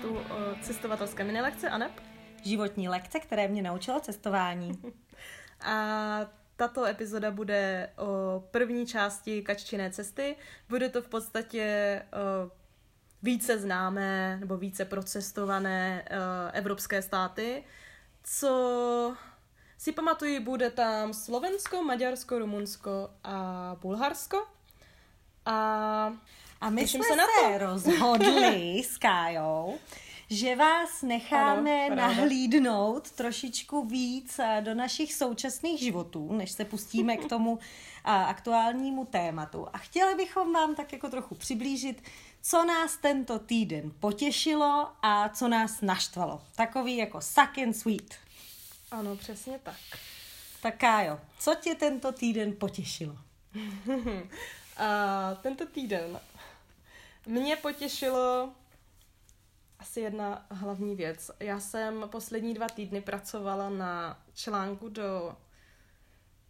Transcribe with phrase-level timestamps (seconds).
[0.00, 1.92] podcastu o cestovatelské minilekce ANEP.
[2.44, 4.82] Životní lekce, které mě naučilo cestování.
[5.64, 6.20] A
[6.56, 10.36] tato epizoda bude o první části Kaččiné cesty.
[10.68, 12.50] Bude to v podstatě o
[13.22, 17.64] více známé nebo více procestované o, evropské státy,
[18.22, 19.16] co
[19.78, 24.46] si pamatuju, bude tam Slovensko, Maďarsko, Rumunsko a Bulharsko.
[25.46, 26.12] A
[26.60, 27.64] A my Těším jsme se se, na to.
[27.64, 29.78] rozhodli s Kájou,
[30.30, 37.16] že vás necháme Ano, nahlídnout trošičku víc eh, do našich současných životů, než se pustíme
[37.16, 37.58] k tomu
[38.04, 39.66] a, aktuálnímu tématu.
[39.72, 42.02] A chtěli bychom vám tak jako trochu přiblížit,
[42.42, 46.42] co nás tento týden potěšilo a co nás naštvalo.
[46.56, 48.14] Takový jako suck and sweet.
[48.90, 49.76] ano, přesně tak.
[50.62, 53.16] Tak Kájo, co tě tento týden potěšilo?
[54.76, 56.20] A tento týden
[57.26, 58.52] mě potěšilo
[59.78, 61.30] asi jedna hlavní věc.
[61.40, 65.36] Já jsem poslední dva týdny pracovala na článku do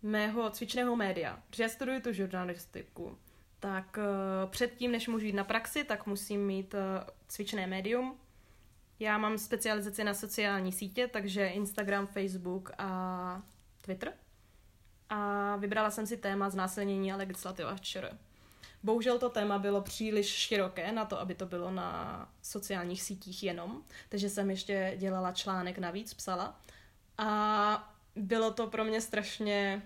[0.02, 3.18] mého cvičného média, protože já studuji tu žurnalistiku.
[3.60, 6.80] Tak uh, předtím, než můžu jít na praxi, tak musím mít uh,
[7.28, 8.18] cvičné médium.
[8.98, 13.42] Já mám specializaci na sociální sítě, takže Instagram, Facebook a
[13.80, 14.12] Twitter
[15.10, 18.18] a vybrala jsem si téma znásilnění a legislativa v ČR.
[18.82, 23.82] Bohužel to téma bylo příliš široké na to, aby to bylo na sociálních sítích jenom,
[24.08, 26.60] takže jsem ještě dělala článek navíc, psala.
[27.18, 29.82] A bylo to pro mě strašně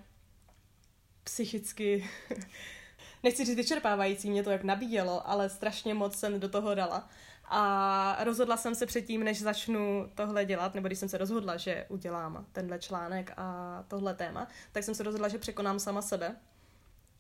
[1.25, 2.11] psychicky,
[3.23, 7.09] nechci říct vyčerpávající, mě to jak nabíjelo, ale strašně moc jsem do toho dala.
[7.45, 11.87] A rozhodla jsem se předtím, než začnu tohle dělat, nebo když jsem se rozhodla, že
[11.89, 16.37] udělám tenhle článek a tohle téma, tak jsem se rozhodla, že překonám sama sebe.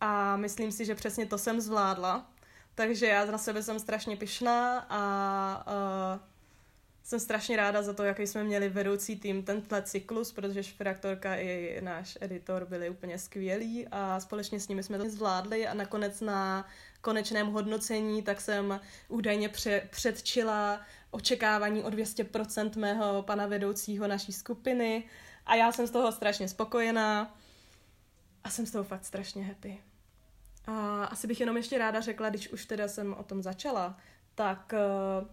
[0.07, 2.31] A myslím si, že přesně to jsem zvládla.
[2.75, 5.67] Takže já na sebe jsem strašně pyšná a
[6.17, 6.21] uh,
[7.03, 11.81] jsem strašně ráda za to, jaký jsme měli vedoucí tým tenhle cyklus, protože šfraktorka i
[11.81, 16.69] náš editor byli úplně skvělí a společně s nimi jsme to zvládli a nakonec na
[17.01, 25.05] konečném hodnocení tak jsem údajně pře- předčila očekávání o 200% mého pana vedoucího naší skupiny
[25.47, 27.37] a já jsem z toho strašně spokojená
[28.45, 29.94] a jsem z toho fakt strašně happy.
[30.67, 33.97] A asi bych jenom ještě ráda řekla, když už teda jsem o tom začala,
[34.35, 34.75] tak
[35.21, 35.29] uh,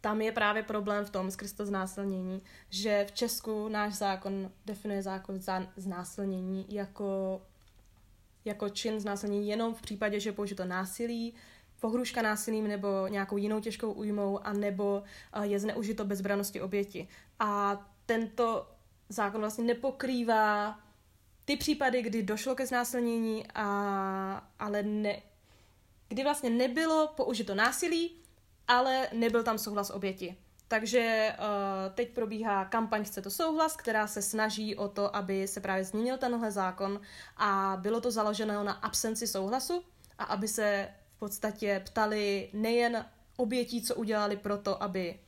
[0.00, 5.02] tam je právě problém v tom skrz to znásilnění, že v Česku náš zákon definuje
[5.02, 7.42] zákon za znásilnění jako,
[8.44, 11.34] jako čin znásilnění jenom v případě, že použito násilí,
[11.80, 15.02] pohruška násilím nebo nějakou jinou těžkou újmou a nebo
[15.36, 17.08] uh, je zneužito bezbranosti oběti.
[17.38, 18.70] A tento
[19.08, 20.78] zákon vlastně nepokrývá
[21.46, 25.22] ty případy, kdy došlo ke znásilnění, a, ale ne,
[26.08, 28.16] kdy vlastně nebylo použito násilí,
[28.68, 30.36] ale nebyl tam souhlas oběti.
[30.68, 35.60] Takže uh, teď probíhá kampaň Chce to souhlas, která se snaží o to, aby se
[35.60, 37.00] právě změnil tenhle zákon
[37.36, 39.84] a bylo to založeno na absenci souhlasu
[40.18, 45.20] a aby se v podstatě ptali nejen obětí, co udělali proto, aby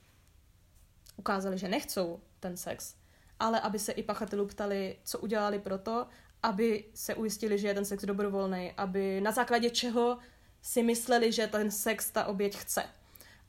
[1.16, 2.94] ukázali, že nechcou ten sex,
[3.40, 6.06] ale aby se i pachatelů ptali, co udělali proto,
[6.42, 10.18] aby se ujistili, že je ten sex dobrovolný, aby na základě čeho
[10.62, 12.84] si mysleli, že ten sex ta oběť chce.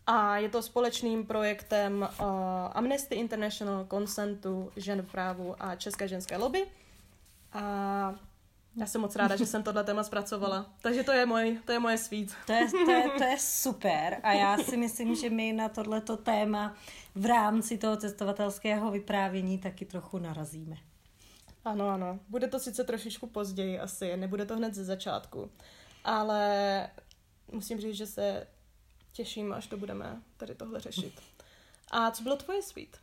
[0.08, 2.26] A je to společným projektem uh,
[2.74, 6.66] Amnesty International, Consentu, žen v právu a České ženské lobby.
[7.54, 8.16] A
[8.76, 10.74] já jsem moc ráda, že jsem tohle téma zpracovala.
[10.82, 12.34] Takže to je, můj, to je moje svít.
[12.46, 16.18] To je, to, je, to je super a já si myslím, že my na tohleto
[16.18, 16.76] téma
[17.16, 20.76] v rámci toho cestovatelského vyprávění taky trochu narazíme.
[21.66, 22.20] Ano, ano.
[22.30, 25.52] Bude to sice trošičku později asi, nebude to hned ze začátku,
[26.04, 26.90] ale
[27.52, 28.48] musím říct, že se
[29.12, 31.22] těším, až to budeme tady tohle řešit.
[31.92, 32.98] A co bylo tvoje svít?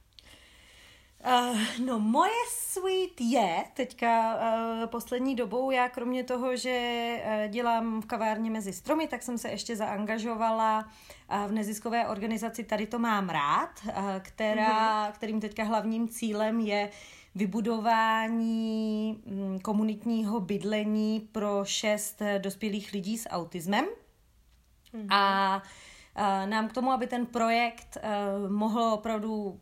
[1.25, 8.03] Uh, no moje sweet je teďka uh, poslední dobou, já kromě toho, že uh, dělám
[8.03, 10.85] v kavárně mezi stromy, tak jsem se ještě zaangažovala
[11.31, 15.13] uh, v neziskové organizaci Tady to mám rád, uh, která, mm-hmm.
[15.13, 16.91] kterým teďka hlavním cílem je
[17.35, 23.85] vybudování mm, komunitního bydlení pro šest dospělých lidí s autismem.
[24.95, 25.07] Mm-hmm.
[25.11, 25.57] A
[26.19, 29.61] uh, nám k tomu, aby ten projekt uh, mohl opravdu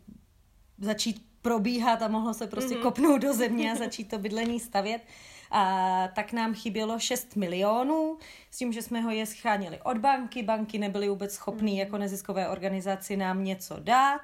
[0.79, 2.83] začít probíhat a mohlo se prostě mm-hmm.
[2.83, 5.03] kopnout do země a začít to bydlení stavět,
[5.51, 8.19] a, tak nám chybělo 6 milionů,
[8.51, 11.79] s tím, že jsme ho je scháněli od banky, banky nebyly vůbec schopný mm-hmm.
[11.79, 14.21] jako neziskové organizaci nám něco dát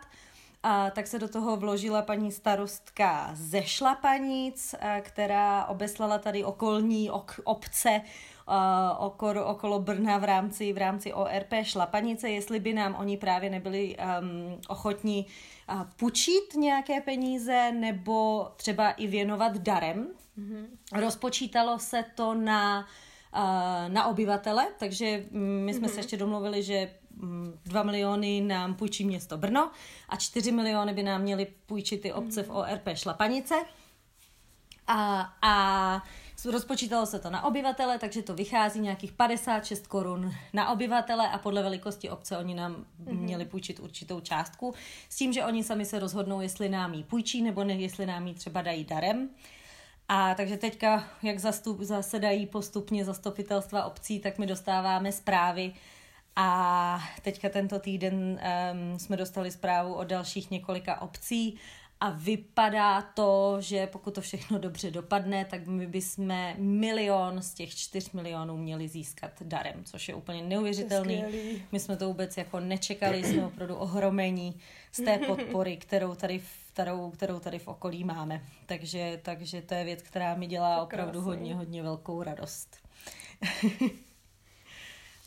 [0.62, 7.40] a tak se do toho vložila paní starostka ze Šlapanic, která obeslala tady okolní ok,
[7.44, 8.00] obce
[8.98, 13.96] okolo, okolo Brna v rámci, v rámci ORP Šlapanice, jestli by nám oni právě nebyli
[13.96, 15.30] um, ochotní uh,
[15.96, 20.08] půjčit nějaké peníze nebo třeba i věnovat darem.
[20.38, 20.66] Mm-hmm.
[20.92, 22.86] Rozpočítalo se to na,
[23.34, 25.90] uh, na obyvatele, takže my jsme mm-hmm.
[25.90, 26.90] se ještě domluvili, že
[27.64, 29.70] 2 miliony nám půjčí město Brno
[30.08, 33.54] a 4 miliony by nám měly půjčit ty obce v ORP Šlapanice.
[34.86, 36.04] A, a
[36.44, 41.62] rozpočítalo se to na obyvatele, takže to vychází nějakých 56 korun na obyvatele a podle
[41.62, 43.18] velikosti obce oni nám mm-hmm.
[43.18, 44.74] měli půjčit určitou částku
[45.08, 48.26] s tím, že oni sami se rozhodnou, jestli nám ji půjčí nebo ne, jestli nám
[48.26, 49.28] ji třeba dají darem.
[50.08, 55.72] A takže teďka, jak zastup, zasedají postupně zastupitelstva obcí, tak my dostáváme zprávy,
[56.36, 61.58] a teďka tento týden um, jsme dostali zprávu o dalších několika obcí
[62.00, 67.74] a vypadá to, že pokud to všechno dobře dopadne, tak my bychom milion z těch
[67.74, 71.24] čtyř milionů měli získat darem, což je úplně neuvěřitelný.
[71.72, 74.60] My jsme to vůbec jako nečekali, jsme opravdu ohromení
[74.92, 76.42] z té podpory, kterou tady
[76.72, 78.42] kterou, kterou tady v okolí máme.
[78.66, 82.76] Takže, takže to je věc, která mi dělá opravdu hodně, hodně velkou radost.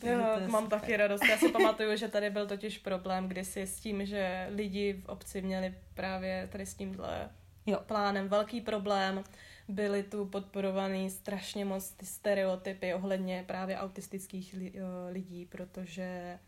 [0.04, 0.80] Jo, mám super.
[0.80, 1.24] taky radost.
[1.30, 5.42] Já si pamatuju, že tady byl totiž problém kdysi s tím, že lidi v obci
[5.42, 7.30] měli právě tady s tímhle
[7.66, 7.80] jo.
[7.86, 9.24] plánem velký problém.
[9.68, 14.72] Byly tu podporovaný strašně moc ty stereotypy ohledně právě autistických li,
[15.10, 16.38] lidí, protože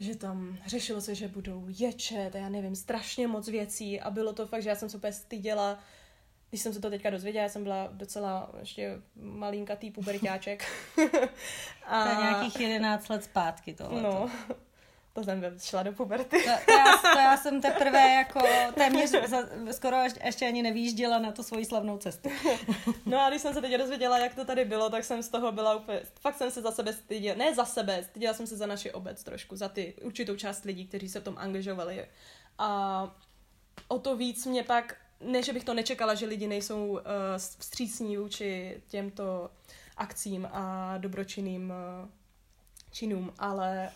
[0.00, 4.32] že tam řešilo se, že budou ječet a já nevím, strašně moc věcí a bylo
[4.32, 5.78] to fakt, že já jsem se úplně styděla
[6.52, 10.64] když jsem se to teďka dozvěděla, jsem byla docela ještě malinkatý pubertáček.
[11.86, 12.04] a...
[12.04, 14.02] To je nějakých 11 let zpátky tohle.
[14.02, 14.30] No,
[15.12, 16.38] to jsem šla do puberty.
[16.38, 18.40] To, to, já, to já jsem teprve jako
[18.74, 19.38] téměř za,
[19.70, 22.28] skoro ještě ani nevýjížděla na tu svoji slavnou cestu.
[23.06, 25.52] no a když jsem se teď dozvěděla, jak to tady bylo, tak jsem z toho
[25.52, 28.66] byla úplně, fakt jsem se za sebe styděla, ne za sebe, styděla jsem se za
[28.66, 32.06] naši obec trošku, za ty určitou část lidí, kteří se v tom angažovali.
[32.58, 33.10] A
[33.88, 36.98] o to víc mě pak ne, že bych to nečekala, že lidi nejsou uh,
[37.36, 39.50] vstřícní vůči těmto
[39.96, 42.08] akcím a dobročinným uh,
[42.92, 43.90] činům, ale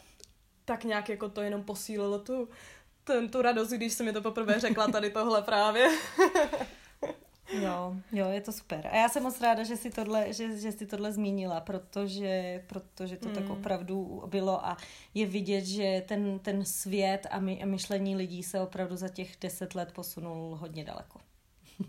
[0.64, 2.48] tak nějak jako to jenom posílilo tu,
[3.04, 5.90] ten, tu radost, když se mi to poprvé řekla tady tohle právě.
[7.52, 8.86] Jo, jo, je to super.
[8.92, 13.16] A já jsem moc ráda, že si tohle, že, že si tohle zmínila, protože, protože
[13.16, 13.34] to mm.
[13.34, 14.76] tak opravdu bylo a
[15.14, 19.36] je vidět, že ten, ten svět a, my, a myšlení lidí se opravdu za těch
[19.40, 21.20] deset let posunul hodně daleko.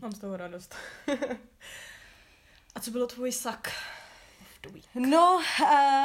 [0.02, 0.76] Mám z toho radost.
[2.76, 3.72] a co bylo tvůj sak?
[4.96, 5.40] No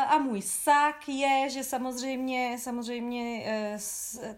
[0.09, 3.79] a můj sak je, že samozřejmě, samozřejmě eh,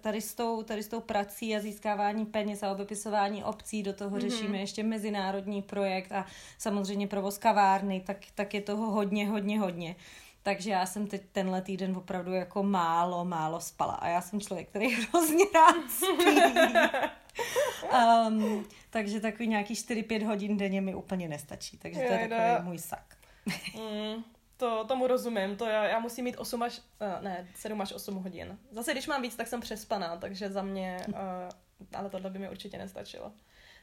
[0.00, 4.16] tady s, tou, tady s tou prací a získávání peněz a obepisování obcí, do toho
[4.16, 4.20] mm-hmm.
[4.20, 6.26] řešíme ještě mezinárodní projekt a
[6.58, 9.96] samozřejmě provoz kavárny, tak, tak je toho hodně, hodně, hodně.
[10.42, 13.92] Takže já jsem teď tenhle týden opravdu jako málo, málo spala.
[13.92, 16.42] A já jsem člověk, který hrozně rád spí.
[18.28, 21.78] um, takže takový nějaký 4-5 hodin denně mi úplně nestačí.
[21.78, 23.16] Takže to je takový můj sak.
[23.74, 24.24] Mm,
[24.56, 28.14] to, tomu rozumím, to já, já musím mít 8 až, uh, ne, 7 až 8
[28.14, 28.58] hodin.
[28.70, 31.14] Zase když mám víc, tak jsem přespaná, takže za mě, uh,
[31.94, 33.32] ale tohle by mi určitě nestačilo.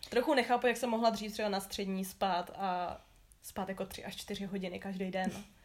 [0.10, 3.02] Trochu nechápu, jak jsem mohla dřív třeba na střední spát a
[3.42, 5.32] spát jako 3 až 4 hodiny každý den.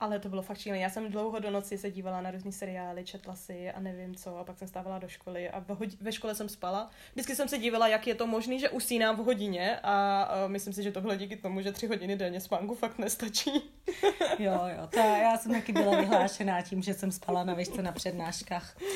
[0.00, 0.82] Ale to bylo fakt šílené.
[0.82, 4.36] Já jsem dlouho do noci se dívala na různé seriály, četla si a nevím co,
[4.36, 5.64] a pak jsem stávala do školy a
[6.00, 6.90] ve škole jsem spala.
[7.12, 10.72] Vždycky jsem se dívala, jak je to možné, že usínám v hodině a, a myslím
[10.72, 13.50] si, že tohle díky tomu, že tři hodiny denně spánku fakt nestačí.
[14.38, 17.92] jo, jo, to já jsem taky byla vyhlášená tím, že jsem spala na výšce na
[17.92, 18.76] přednáškách.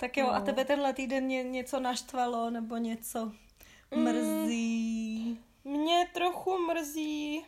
[0.00, 0.34] tak jo, no.
[0.34, 3.32] a tebe tenhle týden ně, něco naštvalo nebo něco
[3.96, 5.38] mrzí?
[5.64, 7.44] Mm, mě trochu mrzí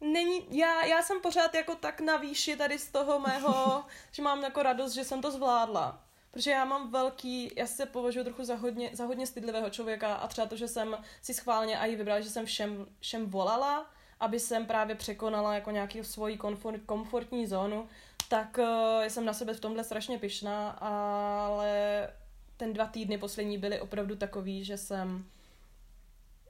[0.00, 4.42] Není, já, já jsem pořád jako tak na výši tady z toho mého, že mám
[4.42, 6.04] jako radost, že jsem to zvládla.
[6.30, 10.28] Protože já mám velký, já se považuji trochu za hodně, za hodně stydlivého člověka a
[10.28, 13.90] třeba to, že jsem si schválně i vybrala, že jsem všem, všem volala,
[14.20, 17.88] aby jsem právě překonala jako nějaký svoji komfort, komfortní zónu,
[18.28, 22.08] tak uh, jsem na sebe v tomhle strašně pyšná, ale
[22.56, 25.26] ten dva týdny poslední byly opravdu takový, že jsem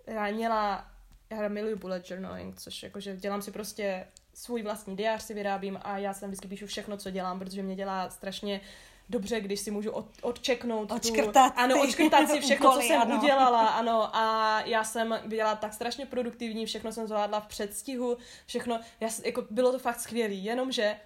[0.07, 0.91] já měla
[1.31, 5.99] já miluju bullet journaling, což jakože dělám si prostě svůj vlastní diář si vyrábím a
[5.99, 8.61] já jsem vždycky píšu všechno, co dělám, protože mě dělá strašně
[9.09, 13.01] dobře, když si můžu od, odčeknout odškrtat tu, ano, odškrtat si všechno, úkoly, co jsem
[13.01, 13.17] ano.
[13.17, 18.81] udělala, ano, a já jsem byla tak strašně produktivní, všechno jsem zvládla v předstihu, všechno,
[19.01, 20.97] já, jako, bylo to fakt skvělý, jenomže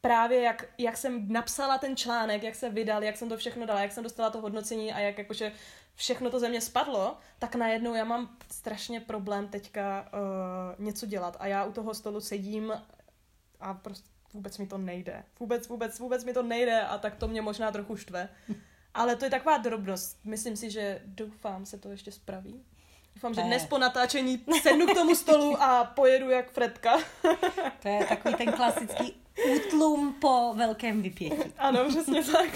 [0.00, 3.80] právě jak, jak jsem napsala ten článek, jak se vydal, jak jsem to všechno dala,
[3.80, 5.52] jak jsem dostala to hodnocení a jak jakože
[6.00, 11.36] všechno to ze mě spadlo, tak najednou já mám strašně problém teďka uh, něco dělat
[11.40, 12.72] a já u toho stolu sedím
[13.60, 15.24] a prostě vůbec mi to nejde.
[15.40, 18.28] Vůbec, vůbec, vůbec mi to nejde a tak to mě možná trochu štve.
[18.94, 20.18] Ale to je taková drobnost.
[20.24, 22.64] Myslím si, že doufám se to ještě spraví.
[23.14, 26.98] Doufám, že dnes po natáčení sednu k tomu stolu a pojedu jak Fredka.
[27.82, 29.14] To je takový ten klasický
[29.56, 31.52] útlum po velkém vypětí.
[31.58, 32.50] Ano, přesně tak.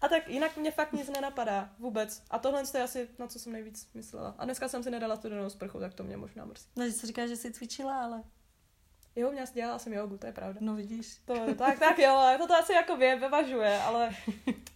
[0.00, 1.70] A tak jinak mě fakt nic nenapadá.
[1.78, 2.22] Vůbec.
[2.30, 4.34] A tohle je asi na co jsem nejvíc myslela.
[4.38, 6.66] A dneska jsem si nedala studenou sprchu, tak to mě možná mrzí.
[6.76, 8.22] No, že jsi říká, že jsi cvičila, ale...
[9.16, 10.60] Jo, mě dělala jsem jogu, to je pravda.
[10.62, 11.18] No vidíš.
[11.24, 14.10] To, tak, tak jo, ale to, to asi jako vě, vyvažuje, ale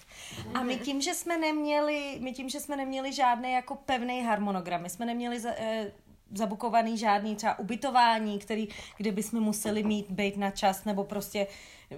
[0.53, 4.81] A my tím, že jsme neměli, my tím, že jsme neměli žádný jako pevný harmonogram,
[4.81, 5.91] my jsme neměli za, e,
[6.33, 8.67] zabukovaný žádný třeba ubytování, který,
[8.97, 11.47] kde bychom museli mít být na čas, nebo prostě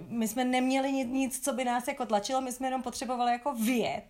[0.08, 3.54] my jsme neměli nic, nic, co by nás jako tlačilo, my jsme jenom potřebovali jako
[3.54, 4.04] vět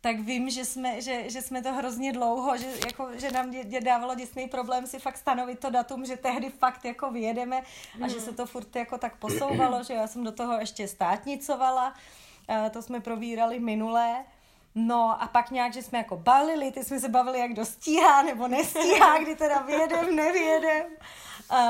[0.00, 3.64] tak vím, že jsme, že, že jsme to hrozně dlouho, že, jako, že nám dě,
[3.64, 7.62] dě dávalo děsný problém si fakt stanovit to datum, že tehdy fakt jako vyjedeme
[8.04, 11.94] a že se to furt jako tak posouvalo, že já jsem do toho ještě státnicovala,
[12.48, 14.24] a to jsme probírali minulé.
[14.74, 18.48] No a pak nějak, že jsme jako balili, ty jsme se bavili, jak dostíhá nebo
[18.48, 20.86] nestíhá, kdy teda vyjedem, nevyjedem.
[21.50, 21.60] A,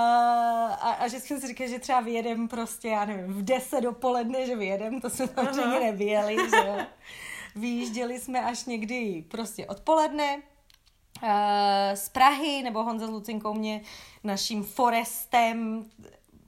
[0.81, 4.47] a, a že jsme si říkali, že třeba vyjedem prostě, já nevím, v 10 dopoledne,
[4.47, 6.79] že vyjedem, to jsme samozřejmě nevyjeli, že jo.
[7.59, 10.43] Vyjížděli jsme až někdy prostě odpoledne,
[11.23, 13.81] eh, z Prahy, nebo Honza s Lucinkou mě
[14.25, 15.85] naším Forestem,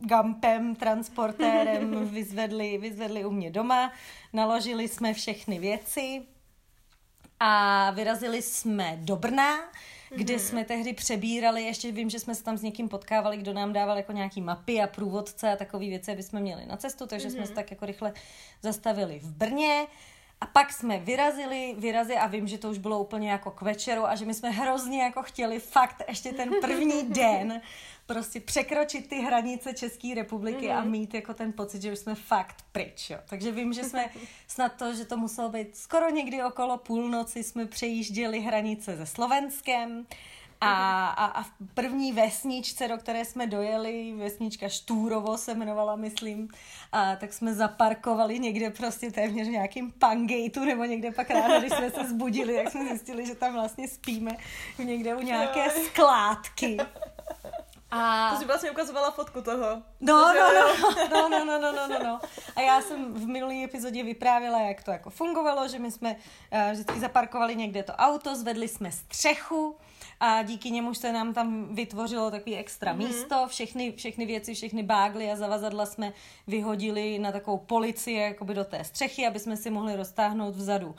[0.00, 3.92] Gampem, transportérem vyzvedli, vyzvedli u mě doma,
[4.32, 6.22] naložili jsme všechny věci
[7.40, 9.58] a vyrazili jsme do Brna,
[10.14, 10.38] kde mm-hmm.
[10.38, 13.96] jsme tehdy přebírali, ještě vím, že jsme se tam s někým potkávali, kdo nám dával
[13.96, 17.32] jako nějaký mapy a průvodce a takové věci, aby jsme měli na cestu, takže mm-hmm.
[17.32, 18.12] jsme se tak jako rychle
[18.62, 19.86] zastavili v Brně.
[20.40, 24.06] A pak jsme vyrazili, vyrazili a vím, že to už bylo úplně jako k večeru
[24.06, 27.60] a že my jsme hrozně jako chtěli fakt ještě ten první den
[28.06, 30.78] prostě překročit ty hranice České republiky mm-hmm.
[30.78, 30.90] a mhm.
[30.90, 33.10] mít jako ten pocit, že už jsme fakt pryč.
[33.10, 33.18] Jo.
[33.28, 34.10] Takže vím, že jsme
[34.48, 40.06] snad to, že to muselo být skoro někdy okolo půlnoci, jsme přejížděli hranice se Slovenskem
[40.60, 46.48] a, a, a v první vesničce, do které jsme dojeli, vesnička Štúrovo se jmenovala, myslím,
[46.92, 51.72] a tak jsme zaparkovali někde prostě téměř v nějakým pangateu nebo někde pak ráno, když
[51.72, 54.36] jsme se zbudili, tak jsme zjistili, že tam vlastně spíme
[54.78, 56.76] někde u nějaké skládky.
[57.90, 58.30] A...
[58.30, 59.82] To jsi vlastně ukazovala fotku toho.
[60.00, 60.74] No, no, no,
[61.10, 62.20] no, no, no, no, no, no, no.
[62.56, 66.72] A já jsem v minulý epizodě vyprávěla, jak to jako fungovalo, že my jsme uh,
[66.72, 69.76] vždycky zaparkovali někde to auto, zvedli jsme střechu,
[70.20, 73.06] a díky němu se nám tam vytvořilo takový extra mm-hmm.
[73.06, 76.12] místo, všechny, všechny věci, všechny bágly a zavazadla jsme
[76.46, 80.94] vyhodili na takovou policii jakoby do té střechy, aby jsme si mohli roztáhnout vzadu uh,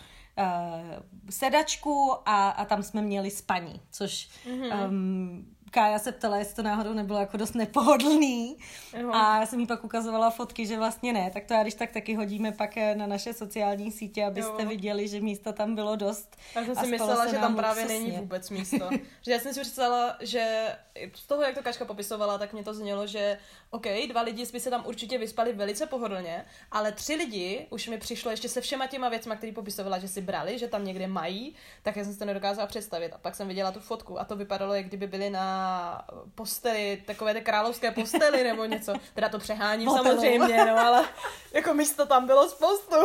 [1.30, 4.90] sedačku a, a tam jsme měli spaní, což mm-hmm.
[4.90, 8.58] um, Kája se ptala, jestli to náhodou nebylo jako dost nepohodlný.
[9.00, 9.12] Uhum.
[9.12, 11.32] A já jsem jí pak ukazovala fotky, že vlastně ne.
[11.34, 14.70] Tak to já když tak taky hodíme pak eh, na naše sociální sítě, abyste jo.
[14.70, 16.38] viděli, že místa tam bylo dost.
[16.56, 18.06] Já jsem si myslela, že tam právě luxusně.
[18.06, 18.90] není vůbec místo.
[19.22, 20.76] že já jsem si představila, že
[21.16, 23.38] z toho, jak to Kaška popisovala, tak mě to znělo, že
[23.74, 27.98] OK, dva lidi by se tam určitě vyspali velice pohodlně, ale tři lidi už mi
[27.98, 31.56] přišlo ještě se všema těma věcma, který popisovala, že si brali, že tam někde mají,
[31.84, 33.14] tak já jsem si to nedokázala představit.
[33.14, 37.34] A pak jsem viděla tu fotku a to vypadalo, jak kdyby byli na posteli, takové
[37.34, 38.94] ty královské postely nebo něco.
[39.14, 40.06] Teda to přeháním Hotelu.
[40.22, 41.06] samozřejmě, no ale
[41.54, 42.96] jako místo tam bylo spoustu.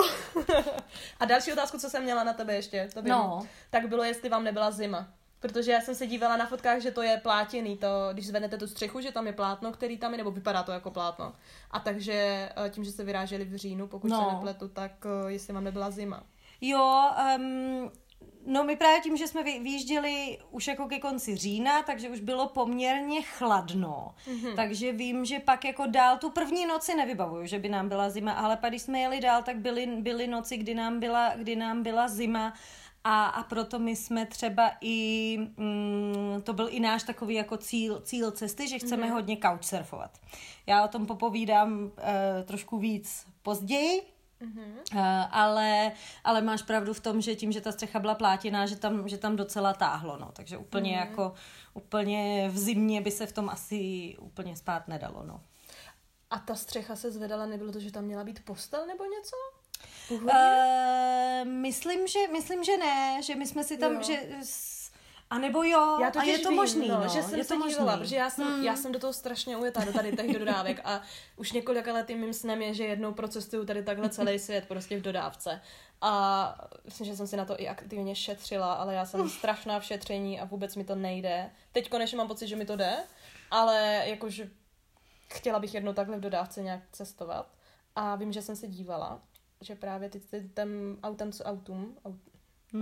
[1.20, 3.46] A další otázku, co jsem měla na tebe ještě, to vím, No.
[3.70, 5.08] tak bylo, jestli vám nebyla zima.
[5.40, 8.66] Protože já jsem se dívala na fotkách, že to je plátěný, to, když zvednete tu
[8.66, 11.32] střechu, že tam je plátno, který tam je, nebo vypadá to jako plátno.
[11.70, 12.12] A takže
[12.66, 14.24] eh, tím, že se vyráželi v říjnu, pokud No.
[14.28, 14.92] se nepletu, tak
[15.26, 16.22] eh, jestli vám nebyla zima.
[16.60, 17.90] Jo, um,
[18.46, 22.20] no my právě tím, že jsme vy- vyjížděli už jako ke konci října, takže už
[22.20, 24.14] bylo poměrně chladno.
[24.28, 24.54] Mm-hmm.
[24.56, 28.32] Takže vím, že pak jako dál tu první noci nevybavuju, že by nám byla zima,
[28.32, 31.82] ale pak když jsme jeli dál, tak byly, byly noci, kdy nám byla, kdy nám
[31.82, 32.54] byla zima.
[33.08, 38.00] A, a proto my jsme třeba i, mm, to byl i náš takový jako cíl,
[38.00, 39.12] cíl cesty, že chceme mm-hmm.
[39.12, 40.18] hodně couchsurfovat.
[40.66, 41.90] Já o tom popovídám uh,
[42.44, 44.02] trošku víc později,
[44.92, 45.92] Uh, ale,
[46.24, 49.18] ale máš pravdu v tom, že tím, že ta střecha byla plátěná, že tam, že
[49.18, 50.30] tam docela táhlo, no.
[50.32, 50.98] Takže úplně mm.
[50.98, 51.32] jako,
[51.74, 55.40] úplně v zimě by se v tom asi úplně spát nedalo, no.
[56.30, 59.36] A ta střecha se zvedala, nebylo to, že tam měla být postel nebo něco?
[60.10, 64.02] Uh, myslím, že, myslím, že ne, že my jsme si tam, Jo.
[64.02, 64.22] že
[65.30, 67.44] a nebo jo, Já a totiž je to vím, možný, no, no, že jsem je
[67.44, 68.04] se to dívala, možný.
[68.04, 68.64] protože já jsem, hmm.
[68.64, 71.02] já jsem do toho strašně ujetá, do tady těch dodávek a
[71.36, 75.02] už několika lety mým snem je, že jednou procestuju tady takhle celý svět prostě v
[75.02, 75.60] dodávce.
[76.00, 76.54] A
[76.84, 80.40] myslím, že jsem si na to i aktivně šetřila, ale já jsem strašná v šetření
[80.40, 81.50] a vůbec mi to nejde.
[81.72, 82.96] Teď konečně mám pocit, že mi to jde,
[83.50, 84.50] ale jakože
[85.32, 87.46] chtěla bych jednou takhle v dodávce nějak cestovat.
[87.96, 89.20] A vím, že jsem se dívala,
[89.60, 92.16] že právě ty, ty ten autem, co autům, aut,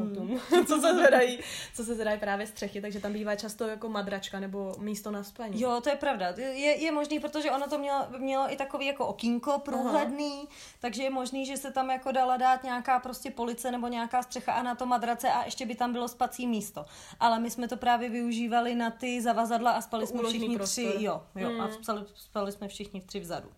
[0.01, 1.39] autům, co se zvedají,
[1.75, 5.61] co se zvedají právě střechy, takže tam bývá často jako madračka nebo místo na spaní.
[5.61, 6.29] Jo, to je pravda.
[6.37, 10.47] Je, je možný, protože ono to mělo, mělo i takový jako okýnko průhledný, Aha.
[10.81, 14.53] takže je možný, že se tam jako dala dát nějaká prostě police nebo nějaká střecha
[14.53, 16.85] a na to madrace a ještě by tam bylo spací místo.
[17.21, 20.85] Ale my jsme to právě využívali na ty zavazadla a spali To jsme všichni prostor.
[20.93, 21.61] tři, jo, jo, Hmm.
[21.61, 23.49] a spali, spali jsme všichni tři vzadu.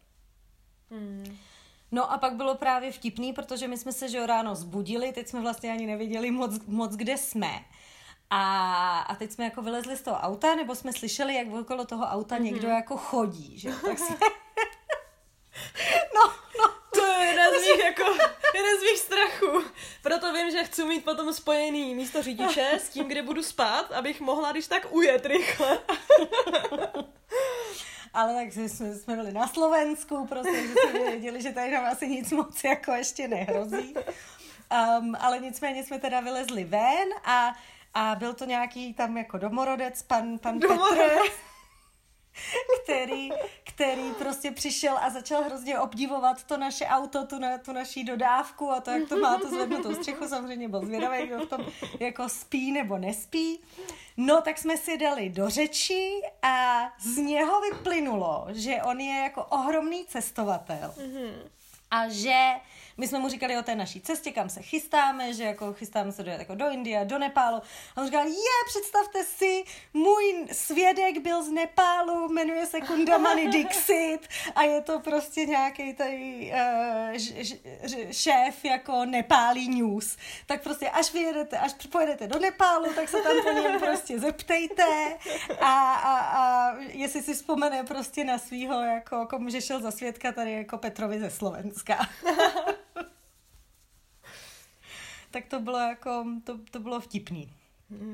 [0.90, 1.36] Hmm.
[1.92, 5.40] No a pak bylo právě vtipný, protože my jsme se že ráno zbudili, teď jsme
[5.40, 7.64] vlastně ani nevěděli moc, moc kde jsme.
[8.30, 12.04] A, a teď jsme jako vylezli z toho auta, nebo jsme slyšeli, jak okolo toho
[12.06, 12.42] auta mm-hmm.
[12.42, 14.16] někdo jako chodí, že tak jsme...
[16.14, 18.02] no, no, To je jeden z mých, jako,
[18.54, 19.62] jeden z mých strachů.
[20.02, 24.20] Proto vím, že chci mít potom spojený místo řidiče s tím, kde budu spát, abych
[24.20, 25.78] mohla když tak ujet rychle.
[28.16, 32.08] Ale tak jsme, jsme byli na Slovensku, prostě, že jsme věděli, že tady nám asi
[32.08, 33.94] nic moc jako ještě nehrozí.
[33.94, 37.54] Um, ale nicméně jsme teda vylezli ven a,
[37.94, 41.32] a byl to nějaký tam jako domorodec, pan, pan Petr, Domorodec.
[42.82, 43.30] Který,
[43.64, 48.70] který prostě přišel a začal hrozně obdivovat to naše auto, tu, na, tu naší dodávku
[48.70, 51.66] a to, jak to má tu zvednutou střechu, samozřejmě byl zvědavý, kdo v tom
[52.00, 53.60] jako spí nebo nespí.
[54.16, 59.44] No, tak jsme si dali do řeči a z něho vyplynulo, že on je jako
[59.44, 60.94] ohromný cestovatel
[61.90, 62.50] a že
[62.98, 66.22] my jsme mu říkali o té naší cestě, kam se chystáme, že jako chystáme se
[66.22, 67.62] do, jako do Indie, do Nepálu.
[67.96, 74.28] A on říkal, je, představte si, můj svědek byl z Nepálu, jmenuje se Kundamani Dixit
[74.54, 80.16] a je to prostě nějaký tady uh, ž, ž, ž, šéf jako Nepálí News.
[80.46, 85.16] Tak prostě až vyjedete, až pojedete do Nepálu, tak se tam po něm prostě zeptejte
[85.60, 90.32] a, a, a jestli si vzpomene prostě na svýho, jako komu že šel za svědka
[90.32, 92.08] tady jako Petrovi ze Slovenska.
[95.36, 97.48] tak to bylo jako, to, to bylo vtipný.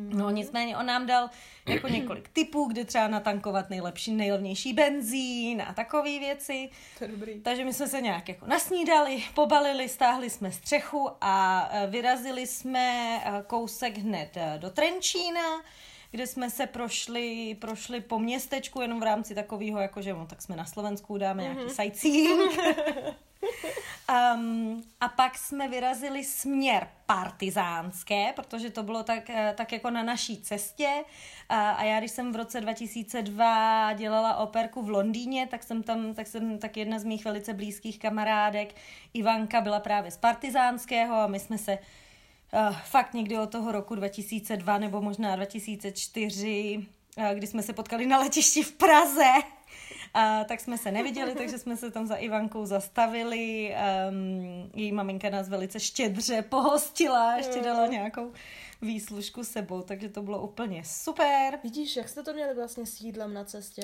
[0.09, 1.31] No nicméně on nám dal
[1.69, 6.71] jako několik typů, kde třeba natankovat nejlepší, nejlevnější benzín a takové věci.
[6.99, 7.41] To je dobrý.
[7.41, 13.17] Takže my jsme se nějak jako nasnídali, pobalili, stáhli jsme střechu a e, vyrazili jsme
[13.17, 15.63] e, kousek hned e, do Trenčína,
[16.11, 20.57] kde jsme se prošli, prošli po městečku jenom v rámci takového, jakože no, tak jsme
[20.57, 22.59] na Slovensku, dáme nějaký sightseeing.
[24.35, 30.03] Um, a pak jsme vyrazili směr partizánské, protože to bylo tak, eh, tak jako na
[30.03, 31.05] naší cestě.
[31.49, 36.15] A, a já, když jsem v roce 2002 dělala operku v Londýně, tak jsem tam,
[36.15, 38.75] tak jsem, tak jedna z mých velice blízkých kamarádek,
[39.15, 41.79] Ivanka, byla právě z partizánského a my jsme se
[42.53, 48.07] uh, fakt někdy od toho roku 2002 nebo možná 2004, uh, kdy jsme se potkali
[48.07, 49.33] na letišti v Praze,
[50.15, 53.75] a tak jsme se neviděli, takže jsme se tam za Ivankou zastavili.
[54.11, 58.33] Um, její maminka nás velice štědře pohostila, ještě dala nějakou
[58.83, 61.59] výslužku sebou, takže to bylo úplně super.
[61.63, 63.83] Vidíš, jak jste to měli vlastně s jídlem na cestě?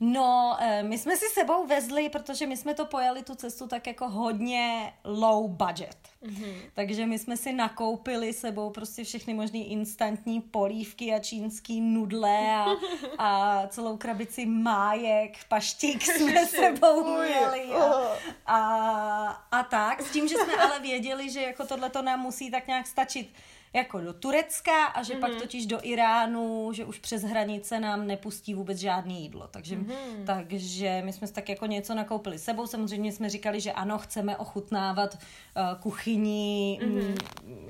[0.00, 3.86] No, eh, my jsme si sebou vezli, protože my jsme to pojali tu cestu tak
[3.86, 5.96] jako hodně low budget.
[6.22, 6.54] Mm-hmm.
[6.74, 12.66] Takže my jsme si nakoupili sebou prostě všechny možné instantní polívky a čínský nudle a,
[13.18, 20.02] a celou krabici májek, paštik jsme sebou měli a, a, a tak.
[20.02, 23.28] S tím, že jsme ale věděli, že jako tohle to nám musí tak nějak stačit
[23.74, 25.20] jako do Turecka a že mm-hmm.
[25.20, 25.40] pak mhm.
[25.40, 29.48] totiž do Iránu, že už přes hranice nám nepustí vůbec žádný jídlo.
[29.50, 30.24] Takže, mm-hmm.
[30.26, 32.66] takže my jsme si tak jako něco nakoupili sebou.
[32.66, 37.08] Samozřejmě jsme říkali, že ano, chceme ochutnávat uh, kuchyni mm-hmm.
[37.08, 37.14] m,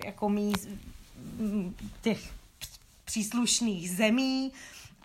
[0.05, 0.69] jako míst
[1.41, 2.33] m, těch
[3.05, 4.53] příslušných zemí,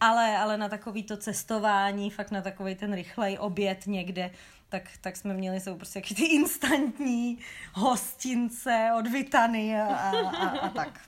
[0.01, 4.31] ale, ale na takovýto cestování, fakt na takový ten rychlej oběd někde,
[4.69, 7.39] tak, tak jsme měli jsou prostě ty instantní
[7.73, 10.99] hostince od Vitany a, a, a tak.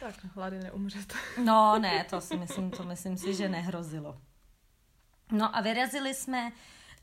[0.00, 1.14] tak hlady neumřete.
[1.44, 4.20] no ne, to si myslím, to myslím si, že nehrozilo.
[5.32, 6.52] No a vyrazili jsme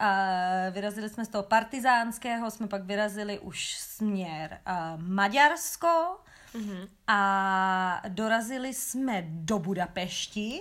[0.01, 6.17] Uh, vyrazili jsme z toho partizánského, jsme pak vyrazili už směr uh, Maďarsko
[6.55, 6.87] mm-hmm.
[7.07, 10.59] a dorazili jsme do Budapešti.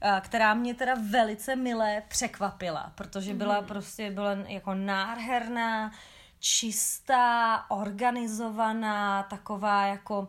[0.00, 3.66] Eh, která mě teda velice milé překvapila, protože byla mm.
[3.66, 5.92] prostě byla jako nádherná,
[6.38, 10.28] čistá, organizovaná, taková jako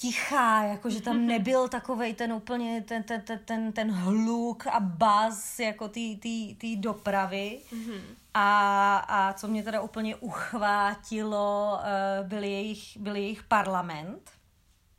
[0.00, 4.80] tichá, jako že tam nebyl takovej ten úplně ten, ten, ten, ten, ten hluk a
[4.80, 7.60] baz jako té dopravy.
[7.72, 8.00] Mm-hmm.
[8.34, 14.30] A, a co mě teda úplně uchvátilo, eh, byl jejich, byl jejich parlament,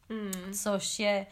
[0.09, 0.53] mm.
[0.53, 1.25] což je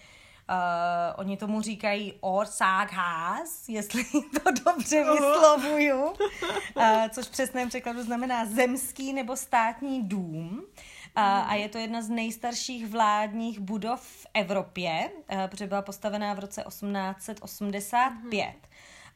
[0.49, 8.45] Uh, oni tomu říkají Orsághás, jestli to dobře vyslovuju, uh, což v přesném překladu znamená
[8.45, 10.63] zemský nebo státní dům.
[10.63, 10.83] Uh,
[11.21, 16.39] a je to jedna z nejstarších vládních budov v Evropě, uh, protože byla postavená v
[16.39, 18.55] roce 1885.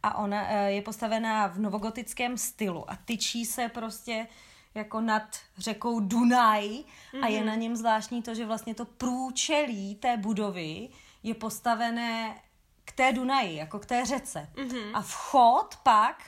[0.04, 4.28] A ona uh, je postavená v novogotickém stylu a tyčí se prostě
[4.76, 7.24] jako nad řekou Dunaj mm-hmm.
[7.24, 10.90] a je na něm zvláštní to, že vlastně to průčelí té budovy
[11.24, 12.36] je postavené
[12.86, 14.50] k té Dunaji, jako k té řece.
[14.56, 14.92] Mm-hmm.
[14.94, 16.24] A vchod pak,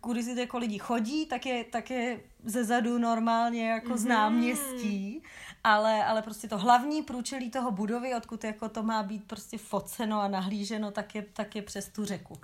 [0.00, 3.96] kudy si jako lidi chodí, tak je, tak je ze zadu normálně jako mm-hmm.
[3.96, 5.22] z náměstí,
[5.64, 10.20] ale, ale prostě to hlavní průčelí toho budovy, odkud jako to má být prostě foceno
[10.20, 12.34] a nahlíženo, tak je, tak je přes tu řeku.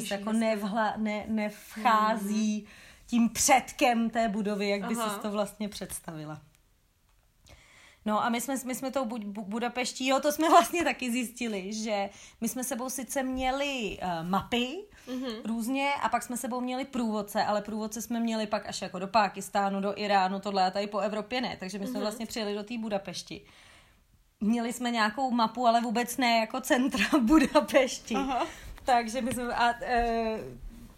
[0.00, 2.66] Že se jako nevhla, ne, nevchází mm.
[3.06, 6.40] tím předkem té budovy, jak by si to vlastně představila.
[8.08, 12.10] No a my jsme, my jsme tou Budapeští, jo, to jsme vlastně taky zjistili, že
[12.40, 15.34] my jsme sebou sice měli uh, mapy mm-hmm.
[15.44, 19.06] různě a pak jsme sebou měli průvodce, ale průvodce jsme měli pak až jako do
[19.08, 22.02] Pákistánu, do Iránu, tohle a tady po Evropě ne, takže my jsme mm-hmm.
[22.02, 23.40] vlastně přijeli do té Budapešti.
[24.40, 28.14] Měli jsme nějakou mapu, ale vůbec ne jako centra Budapešti.
[28.14, 28.46] Aha.
[28.84, 29.78] Takže my jsme, a, uh,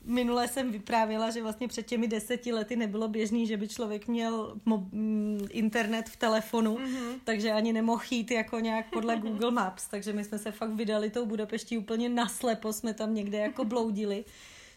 [0.04, 4.56] minule jsem vyprávěla, že vlastně před těmi deseti lety nebylo běžný, že by člověk měl
[4.66, 7.14] mob- mm, internet v telefonu, mm-hmm.
[7.24, 11.10] takže ani nemohl jít jako nějak podle Google Maps, takže my jsme se fakt vydali
[11.10, 14.24] tou Budapeští úplně naslepo, jsme tam někde jako bloudili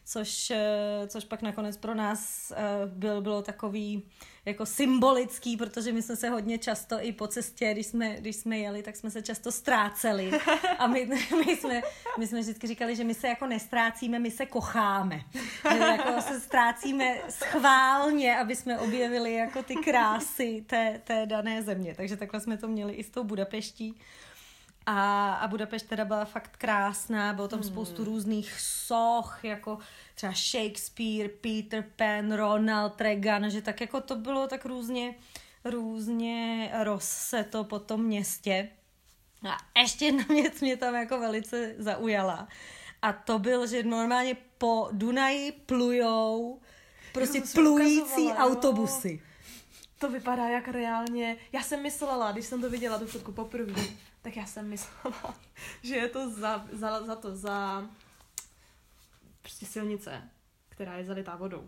[0.05, 2.55] což, eh, což pak nakonec pro nás eh,
[2.85, 4.03] byl, bylo takový
[4.45, 8.57] jako symbolický, protože my jsme se hodně často i po cestě, když jsme, když jsme
[8.57, 10.31] jeli, tak jsme se často ztráceli.
[10.79, 11.05] A my,
[11.45, 11.81] my, jsme,
[12.19, 15.21] my jsme vždycky říkali, že my se jako nestrácíme, my se kocháme.
[15.73, 21.95] Že jako se ztrácíme schválně, aby jsme objevili jako ty krásy té, té dané země.
[21.95, 23.95] Takže takhle jsme to měli i s tou Budapeští.
[24.85, 27.69] A, a Budapešť teda byla fakt krásná, bylo tam hmm.
[27.69, 29.77] spoustu různých soch, jako
[30.15, 35.15] třeba Shakespeare, Peter Pan, Ronald Reagan, že tak jako to bylo tak různě,
[35.65, 38.69] různě roz se to po tom městě.
[39.49, 42.47] A ještě jedna věc mě tam jako velice zaujala.
[43.01, 46.61] A to byl, že normálně po Dunaji plujou
[47.13, 49.21] prostě plující autobusy.
[49.99, 51.37] To vypadá jak reálně.
[51.51, 53.81] Já jsem myslela, když jsem to viděla tu fotku poprvé,
[54.23, 55.35] tak já jsem myslela,
[55.83, 57.87] že je to za, za, za to, za
[59.41, 60.29] prostě silnice,
[60.69, 61.63] která je zalitá vodou.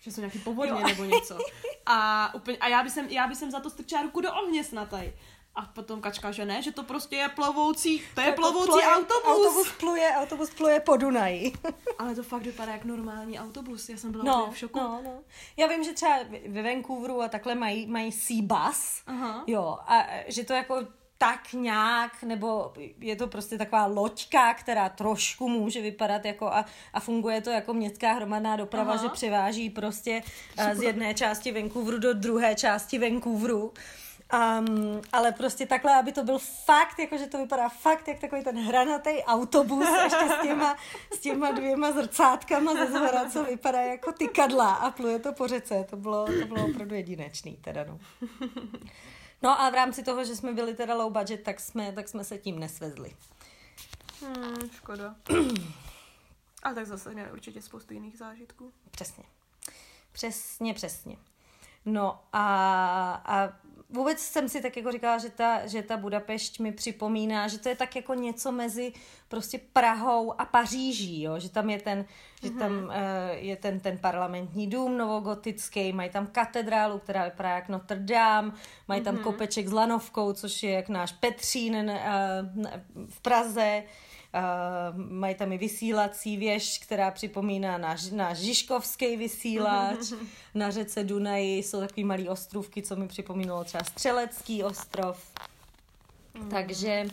[0.00, 1.38] Že jsou nějaký povodně nebo něco.
[1.86, 5.12] A, úplně, a já bych já bych za to strčila ruku do ohně snadaj.
[5.54, 9.24] A potom kačka, že ne, že to prostě je plovoucí, to je plovoucí pluje, autobus.
[9.24, 11.52] Autobus pluje, autobus pluje po Dunaji.
[11.98, 14.78] Ale to fakt vypadá jak normální autobus, já jsem byla no, v šoku.
[14.78, 15.22] No, no.
[15.56, 16.18] Já vím, že třeba
[16.48, 19.44] ve Vancouveru a takhle mají, mají sea bus, Aha.
[19.46, 20.86] jo, a že to jako
[21.18, 27.00] tak nějak, nebo je to prostě taková loďka, která trošku může vypadat jako a, a
[27.00, 29.02] funguje to jako městská hromadná doprava, Aha.
[29.02, 30.76] že převáží prostě Super.
[30.76, 33.72] z jedné části Vancouveru do druhé části Vancouveru.
[34.34, 38.58] Um, ale prostě takhle, aby to byl fakt, jakože to vypadá fakt jak takový ten
[38.58, 40.76] hranatý autobus, ještě s těma,
[41.14, 45.86] s těma dvěma zrcátkama ze zhora, co vypadá jako tykadla a pluje to po řece.
[45.90, 47.98] To bylo, to bylo opravdu jedinečný teda, no.
[49.42, 52.24] No a v rámci toho, že jsme byli teda low budget, tak jsme, tak jsme
[52.24, 53.16] se tím nesvezli.
[54.20, 55.14] Hmm, škoda.
[56.62, 58.72] A tak zase měli určitě spoustu jiných zážitků.
[58.90, 59.24] Přesně.
[60.12, 61.16] Přesně, přesně.
[61.84, 62.42] No a,
[63.24, 63.52] a
[63.90, 67.68] vůbec jsem si tak jako říkala, že ta, že ta Budapešť mi připomíná, že to
[67.68, 68.92] je tak jako něco mezi
[69.28, 71.38] prostě Prahou a Paříží, jo?
[71.38, 72.46] že tam je ten, mm-hmm.
[72.46, 72.90] že tam uh,
[73.30, 78.52] je ten, ten parlamentní dům novogotický, mají tam katedrálu, která vypadá jak Notre Dame,
[78.88, 79.22] mají tam mm-hmm.
[79.22, 82.64] kopeček s lanovkou, což je jak náš Petřín uh,
[83.08, 83.82] v Praze,
[84.34, 90.12] Uh, mají tam i vysílací věž, která připomíná náš, náš Žižkovský vysílač.
[90.54, 95.32] Na řece Dunaji jsou takový malý ostrovky, co mi připomínalo třeba Střelecký ostrov.
[96.34, 96.48] Mm.
[96.48, 97.06] Takže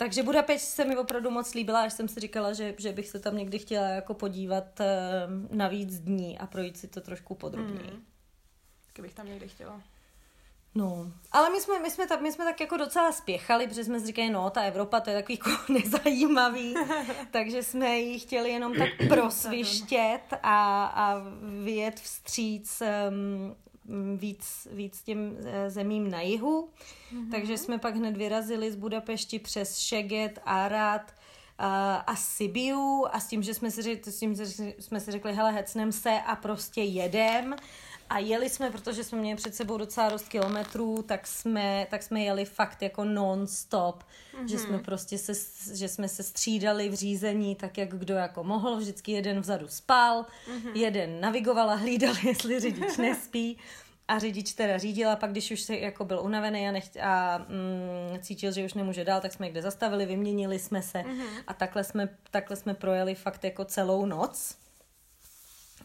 [0.00, 3.18] takže Budapešť se mi opravdu moc líbila, až jsem si říkala, že, že bych se
[3.18, 7.90] tam někdy chtěla jako podívat uh, na víc dní a projít si to trošku podrobněji.
[7.90, 8.04] Mm.
[8.86, 9.82] Taky bych tam někdy chtěla.
[10.74, 14.00] No, ale my jsme, my, jsme tak, my jsme tak jako docela spěchali, protože jsme
[14.00, 16.74] si říkali, no, ta Evropa, to je takový jako nezajímavý,
[17.30, 21.22] takže jsme ji chtěli jenom tak prosvištět a, a
[21.64, 23.56] vyjet vstříc um,
[24.16, 26.70] víc, víc těm eh, zemím na jihu.
[27.12, 27.30] Mm-hmm.
[27.30, 31.12] Takže jsme pak hned vyrazili z Budapešti přes Šeget, Arad,
[31.58, 34.46] a, a Sibiu a s tím, že jsme si, s tím, že
[34.78, 37.56] jsme si řekli, hele, hecnem se a prostě jedem
[38.10, 42.20] a jeli jsme, protože jsme měli před sebou docela dost kilometrů, tak jsme, tak jsme
[42.20, 44.44] jeli fakt jako non-stop, mm-hmm.
[44.44, 45.32] že jsme prostě se,
[45.76, 50.22] že jsme se střídali v řízení tak, jak kdo jako mohl, vždycky jeden vzadu spal,
[50.22, 50.70] mm-hmm.
[50.74, 53.58] jeden navigoval a hlídal, jestli řidič nespí
[54.08, 58.20] a řidič teda řídila, pak když už se jako byl unavený a, nechť, a mm,
[58.20, 61.42] cítil, že už nemůže dál, tak jsme někde zastavili, vyměnili jsme se mm-hmm.
[61.46, 64.56] a takhle jsme, takhle jsme projeli fakt jako celou noc.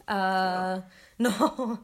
[0.06, 0.82] A,
[1.18, 1.78] no,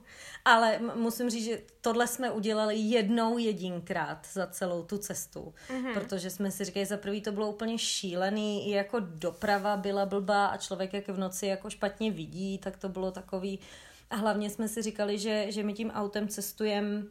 [0.44, 5.94] ale musím říct, že tohle jsme udělali jednou jedinkrát za celou tu cestu, mm-hmm.
[5.94, 10.46] protože jsme si říkali, za prvý to bylo úplně šílený, i jako doprava byla blbá
[10.46, 13.58] a člověk jak v noci jako špatně vidí, tak to bylo takový,
[14.10, 17.02] a hlavně jsme si říkali, že, že my tím autem cestujeme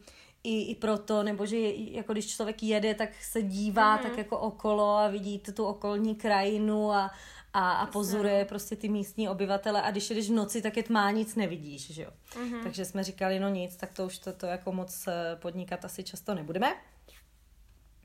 [0.44, 4.02] i, i proto, nebo že jako když člověk jede, tak se dívá mm-hmm.
[4.02, 7.10] tak jako okolo a vidí tu okolní krajinu a,
[7.52, 8.48] a, a pozoruje no.
[8.48, 12.02] prostě ty místní obyvatele a když jdeš v noci, tak je tmá, nic nevidíš, že
[12.02, 12.10] jo.
[12.30, 12.62] Mm-hmm.
[12.62, 16.04] Takže jsme říkali, no nic, tak to už to, to jako moc eh, podnikat asi
[16.04, 16.74] často nebudeme.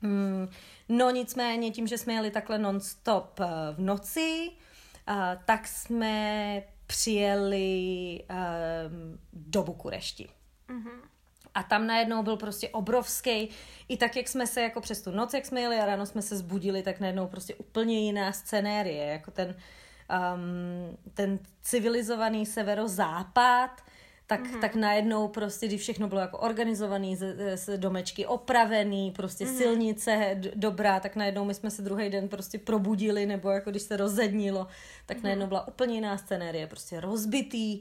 [0.02, 0.48] Mm,
[0.88, 4.50] no nicméně tím, že jsme jeli takhle non-stop eh, v noci,
[5.08, 8.36] uh, tak jsme přijeli uh,
[9.32, 10.28] do Bukurešti.
[10.68, 11.00] Mm-hmm.
[11.58, 13.48] A tam najednou byl prostě obrovský,
[13.88, 16.22] i tak, jak jsme se jako přes tu noc, jak jsme jeli a ráno jsme
[16.22, 19.54] se zbudili, tak najednou prostě úplně jiná scenérie, jako ten,
[20.34, 23.70] um, ten civilizovaný severozápad,
[24.26, 24.60] tak, mm-hmm.
[24.60, 29.56] tak najednou prostě, když všechno bylo jako organizovaný, z, z domečky opravený, prostě mm-hmm.
[29.56, 33.82] silnice d- dobrá, tak najednou my jsme se druhý den prostě probudili, nebo jako když
[33.82, 34.66] se rozednilo,
[35.06, 35.22] tak mm-hmm.
[35.22, 37.80] najednou byla úplně jiná scenérie, prostě rozbitý,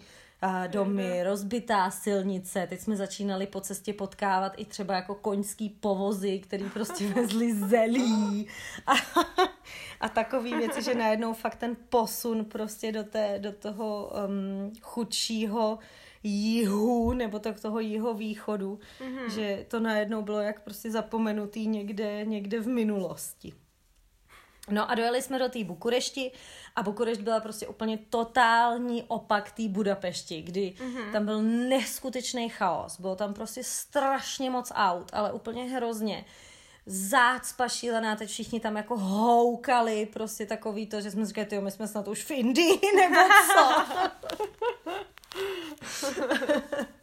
[0.67, 1.23] domy, mm-hmm.
[1.23, 2.67] rozbitá silnice.
[2.69, 8.47] Teď jsme začínali po cestě potkávat i třeba jako koňský povozy, který prostě vezli zelí
[8.88, 8.93] a,
[10.02, 15.80] a takový věci, že najednou fakt ten posun prostě do, té, do toho um, chudšího
[16.23, 19.30] jihu, nebo tak toho jiho východu, mm-hmm.
[19.30, 23.54] že to najednou bylo jak prostě zapomenutý někde, někde v minulosti.
[24.69, 26.32] No a dojeli jsme do té Bukurešti
[26.75, 31.12] a Bukurešť byla prostě úplně totální opak té Budapešti, kdy mm-hmm.
[31.12, 32.99] tam byl neskutečný chaos.
[32.99, 36.25] Bylo tam prostě strašně moc aut, ale úplně hrozně.
[36.86, 41.71] Zácpa šílená, teď všichni tam jako houkali, prostě takový to, že jsme říkali, jo, my
[41.71, 43.21] jsme snad už v Indii, nebo
[43.53, 43.86] co?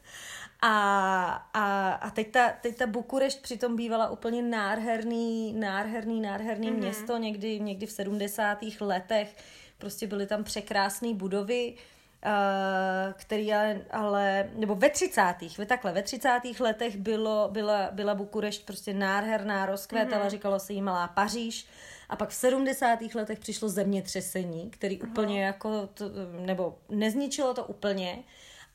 [0.67, 6.79] A, a, a teď, ta, teď ta Bukurešť přitom bývala úplně nádherný, nádherný, nádherný mm-hmm.
[6.79, 8.59] město někdy, někdy v 70.
[8.81, 9.37] letech.
[9.79, 15.35] Prostě byly tam překrásné budovy, uh, který ale, ale, nebo ve 30.
[15.59, 16.41] ve takhle, ve 30.
[16.61, 20.31] letech bylo, byla, byla Bukurešť prostě nádherná, rozkvétala, mm-hmm.
[20.31, 21.67] říkalo se jí Malá Paříž.
[22.09, 22.99] A pak v 70.
[23.15, 25.09] letech přišlo zemětřesení, který uh-huh.
[25.11, 26.05] úplně jako, to,
[26.41, 28.19] nebo nezničilo to úplně,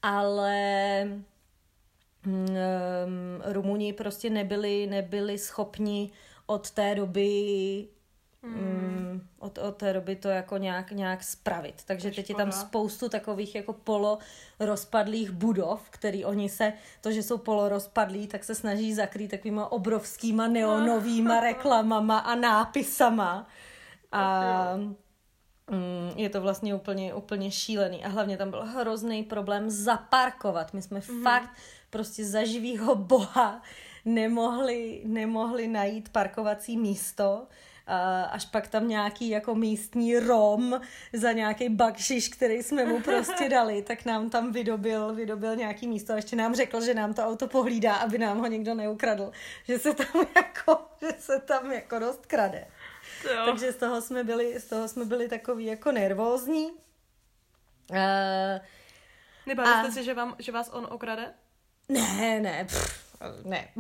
[0.02, 1.08] ale
[2.26, 2.54] um,
[3.46, 6.12] Rumuni prostě nebyli, nebyli schopni
[6.46, 7.88] od té doby
[8.44, 9.28] mm.
[9.40, 11.82] od, od té doby to jako nějak, nějak spravit.
[11.86, 14.18] Takže teď je tam spoustu takových jako polo
[14.60, 19.72] rozpadlých budov, který oni se, to, že jsou polo rozpadlí, tak se snaží zakrýt takovýma
[19.72, 23.48] obrovskýma neonovýma reklamama a nápisama.
[24.12, 24.54] A
[25.72, 28.06] mm, je to vlastně úplně, úplně šílený.
[28.06, 30.74] A hlavně tam byl hrozný problém zaparkovat.
[30.74, 31.24] My jsme mm.
[31.24, 31.50] fakt
[31.90, 33.62] prostě za živýho boha
[34.06, 37.48] nemohli, nemohli najít parkovací místo
[38.32, 40.82] až pak tam nějaký jako místní rom
[41.14, 46.14] za nějaký bakšiš, který jsme mu prostě dali, tak nám tam vydobil, vydobil nějaký místo
[46.14, 49.32] a ještě nám řekl, že nám to auto pohlídá, aby nám ho někdo neukradl.
[49.64, 52.68] Že se tam jako, že se tam jako dost krade.
[53.24, 53.42] Jo.
[53.46, 56.72] Takže z toho jsme byli, z toho jsme byli takový jako nervózní.
[57.92, 57.98] Uh,
[59.46, 59.84] Nebavili a...
[59.84, 61.34] jste si, že, vám, že vás on okrade?
[61.90, 63.09] Ne, ne, pff,
[63.44, 63.68] ne.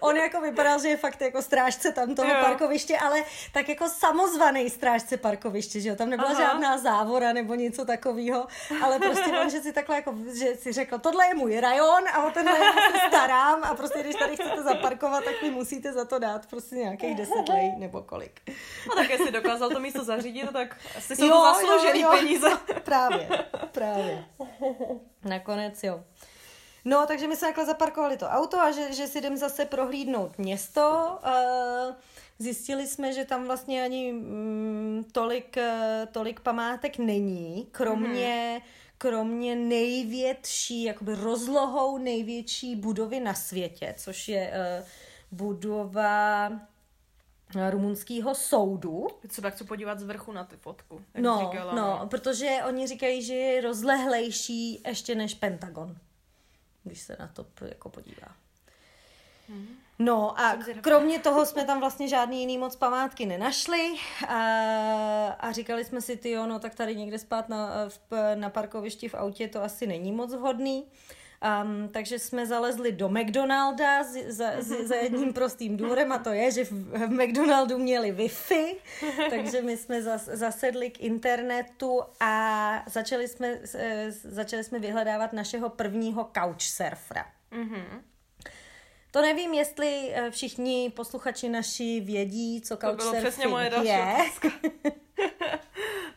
[0.00, 2.36] On jako vypadal, že je fakt jako strážce tam toho jo.
[2.40, 3.22] parkoviště, ale
[3.52, 6.40] tak jako samozvaný strážce parkoviště, že jo, tam nebyla Aha.
[6.40, 8.46] žádná závora nebo něco takového,
[8.82, 12.26] ale prostě on, že si takhle jako, že si řekl, tohle je můj rajon a
[12.26, 16.04] o tenhle já se starám a prostě když tady chcete zaparkovat, tak mi musíte za
[16.04, 18.40] to dát prostě nějakých deset lej nebo kolik.
[18.88, 22.18] No tak jestli dokázal to místo zařídit, tak asi jsou jo, to zasloužený jo, jo.
[22.18, 22.48] peníze.
[22.84, 23.28] Právě,
[23.72, 24.24] právě.
[25.24, 26.04] Nakonec jo.
[26.84, 30.38] No, takže my jsme takhle zaparkovali to auto a že, že si jdem zase prohlídnout
[30.38, 31.18] město.
[31.24, 31.94] Uh,
[32.38, 38.70] zjistili jsme, že tam vlastně ani mm, tolik, uh, tolik památek není, kromě, mm.
[38.98, 44.86] kromě největší, jakoby rozlohou největší budovy na světě, což je uh,
[45.32, 46.52] budova
[47.70, 49.06] rumunského soudu.
[49.30, 51.02] Se tak chci podívat z vrchu na ty fotku.
[51.18, 55.96] No, říkala, no, no, protože oni říkají, že je rozlehlejší ještě než Pentagon
[56.84, 58.28] když se na to jako podívá.
[59.98, 63.94] No a kromě toho jsme tam vlastně žádný jiný moc památky nenašli
[64.28, 64.36] a,
[65.26, 67.70] a říkali jsme si, ty no tak tady někde spát na,
[68.34, 70.84] na parkovišti v autě to asi není moc vhodný.
[71.44, 76.64] Um, takže jsme zalezli do McDonalda za, za jedním prostým důvodem a to je, že
[76.64, 76.70] v,
[77.06, 78.76] v McDonaldu měli Wi-Fi,
[79.30, 83.60] takže my jsme zas, zasedli k internetu a začali jsme,
[84.12, 87.26] začali jsme vyhledávat našeho prvního couchsurfera.
[87.52, 88.00] Mm-hmm.
[89.10, 94.16] To nevím, jestli eh, všichni posluchači naši vědí, co couchsurfing je.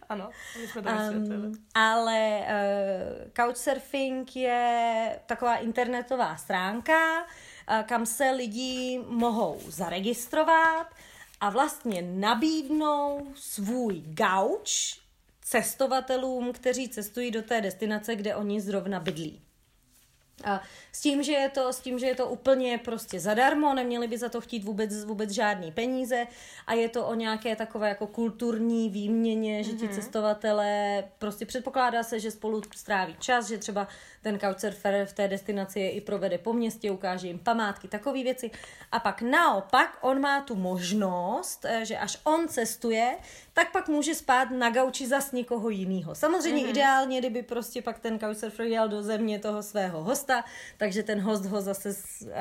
[0.09, 0.29] ano,
[0.61, 9.03] my jsme to um, Ale uh, couchsurfing je taková internetová stránka, uh, kam se lidi
[9.07, 10.87] mohou zaregistrovat
[11.41, 14.99] a vlastně nabídnou svůj gauč
[15.41, 19.46] cestovatelům, kteří cestují do té destinace, kde oni zrovna bydlí.
[20.43, 24.07] A s tím, že je to, s tím, že je to úplně prostě zadarmo, neměli
[24.07, 26.27] by za to chtít vůbec, vůbec žádný peníze
[26.67, 29.95] a je to o nějaké takové jako kulturní výměně, že ti mm-hmm.
[29.95, 33.87] cestovatelé, prostě předpokládá se, že spolu stráví čas, že třeba
[34.27, 38.51] ten couchsurfer v té destinaci je i provede po městě, ukáže jim památky, takové věci.
[38.91, 43.17] A pak naopak on má tu možnost, eh, že až on cestuje,
[43.53, 46.15] tak pak může spát na gauči zas někoho jiného.
[46.15, 46.69] Samozřejmě mm-hmm.
[46.69, 50.43] ideálně, kdyby prostě pak ten couchsurfer jel do země toho svého hosta,
[50.77, 52.33] takže ten host ho zase, uh,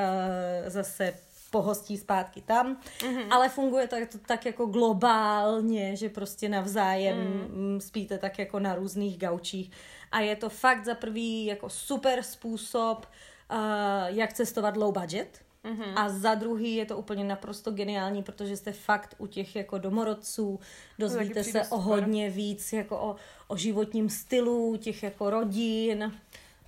[0.66, 1.14] zase
[1.50, 3.26] pohostí zpátky tam, mm-hmm.
[3.30, 7.80] ale funguje tak, to tak jako globálně, že prostě navzájem mm.
[7.80, 9.70] spíte tak jako na různých gaučích
[10.16, 13.06] a je to fakt za prvý jako super způsob,
[13.50, 13.58] uh,
[14.06, 15.92] jak cestovat low budget, Mm-hmm.
[15.96, 20.60] A za druhý je to úplně naprosto geniální, protože jste fakt u těch jako domorodců,
[20.98, 21.66] dozvíte se super.
[21.70, 23.16] o hodně víc jako o,
[23.48, 26.12] o životním stylu, těch jako rodin.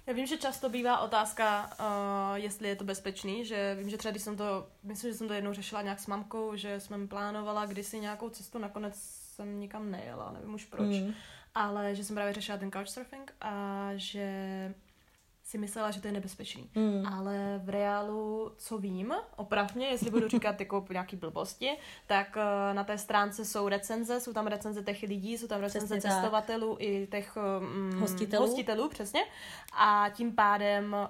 [0.07, 4.11] Já vím, že často bývá otázka, uh, jestli je to bezpečný, že vím, že třeba
[4.11, 7.67] když jsem to, myslím, že jsem to jednou řešila nějak s mamkou, že jsme plánovala
[7.67, 8.95] kdysi nějakou cestu, nakonec
[9.39, 11.15] jsem nikam nejela, nevím už proč, mm.
[11.55, 14.75] Ale že jsem právě řešila ten couchsurfing a že
[15.49, 16.71] si myslela, že to je nebezpečný.
[16.75, 17.07] Mm.
[17.07, 21.71] Ale v reálu, co vím, opravně, jestli budu říkat jako nějaký blbosti,
[22.07, 25.87] tak uh, na té stránce jsou recenze, jsou tam recenze těch lidí, jsou tam recenze
[25.97, 26.83] přesně cestovatelů tak.
[26.83, 28.47] i těch um, hostitelů.
[28.47, 29.21] hostitelů, přesně.
[29.79, 31.07] A tím pádem uh,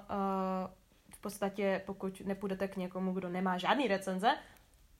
[1.13, 4.35] v podstatě, pokud nepůjdete k někomu, kdo nemá žádný recenze,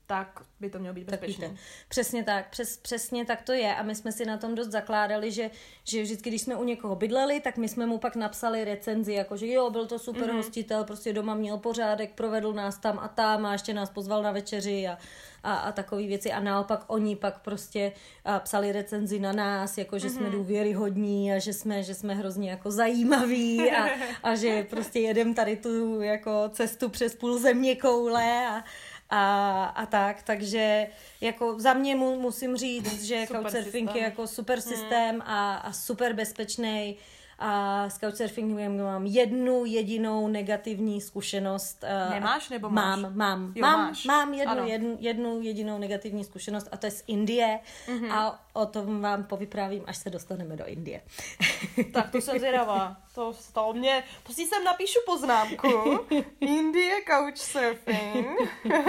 [0.09, 1.47] tak by to mělo být bezpečné.
[1.47, 1.57] Tak
[1.89, 5.31] přesně tak, přes, přesně tak to je a my jsme si na tom dost zakládali,
[5.31, 5.49] že,
[5.83, 9.37] že vždycky, když jsme u někoho bydleli, tak my jsme mu pak napsali recenzi, jako
[9.37, 10.35] že jo, byl to super mm-hmm.
[10.35, 14.31] hostitel, prostě doma měl pořádek, provedl nás tam a tam a ještě nás pozval na
[14.31, 14.97] večeři a,
[15.43, 17.91] a, a takové věci a naopak oni pak prostě
[18.25, 20.11] a psali recenzi na nás, jako že mm-hmm.
[20.11, 20.31] jsme mhm.
[20.31, 23.89] důvěryhodní a že jsme, že jsme hrozně jako zajímaví a,
[24.23, 28.63] a že prostě jedem tady tu jako cestu přes půl země koule a,
[29.09, 30.87] a, a tak, takže
[31.21, 35.73] jako za mě mu, musím říct, že Super Couchsurfing je jako super systém a, a
[35.73, 36.97] super bezpečný.
[37.41, 41.83] A s Couchsurfingem mám jednu jedinou negativní zkušenost.
[41.83, 43.11] eh, Nemáš nebo mám, máš?
[43.13, 44.05] Mám, Jo, mám, máš.
[44.05, 44.65] mám jednu, Ano.
[44.67, 48.11] jednu, jednu jedinou negativní zkušenost a to je z Indie Mhm.
[48.11, 51.01] a o tom vám povyprávím, až se dostaneme do Indie.
[51.93, 52.97] Tak to jsem zvědavá.
[53.15, 54.03] To stalo mě.
[54.27, 55.67] To si sem napíšu poznámku.
[56.39, 58.27] Indie couchsurfing.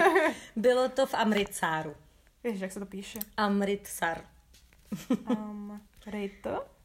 [0.56, 1.94] Bylo to v Amritsaru.
[2.44, 3.18] Víš, jak se to píše?
[3.36, 4.20] Amritsar.
[5.30, 5.80] Um,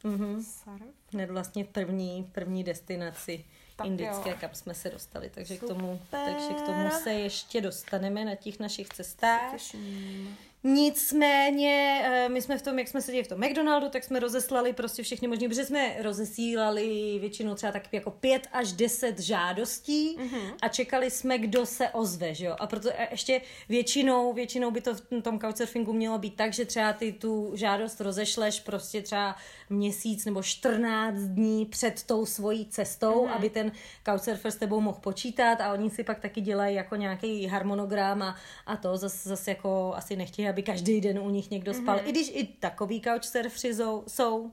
[0.06, 0.44] Mhm.
[0.44, 0.86] Sarv?
[1.14, 3.46] Hned vlastně první, první destinaci
[3.76, 4.36] Tak indické, jo.
[4.40, 5.30] kam jsme se dostali.
[5.30, 9.52] Takže k, tomu, takže k tomu se ještě dostaneme na těch našich cestách.
[9.52, 10.38] Těším.
[10.68, 14.74] Nicméně, eh, my jsme v tom, jak jsme seděli v tom McDonaldu, tak jsme rozeslali
[14.74, 20.54] prostě všechny možný, protože jsme rozesílali většinou třeba tak jako pět až deset žádostí mm-hmm.
[20.62, 22.56] a čekali jsme, kdo se ozve, že jo.
[22.60, 26.66] A proto a ještě většinou, většinou by to v tom couchsurfingu mělo být tak, že
[26.66, 29.36] třeba ty tu žádost rozešleš prostě třeba
[29.70, 33.36] měsíc nebo 14 dní před tou svojí cestou, mm-hmm.
[33.36, 33.72] aby ten
[34.10, 38.36] couchsurfer s tebou mohl počítat a oni si pak taky dělají jako nějaký harmonogram a,
[38.66, 41.98] a to zase zas jako asi nechtějí, aby každý den u nich někdo spal.
[41.98, 42.08] Mm-hmm.
[42.08, 44.42] I když i takový couchsurfři jsou, jsou.
[44.42, 44.52] Um,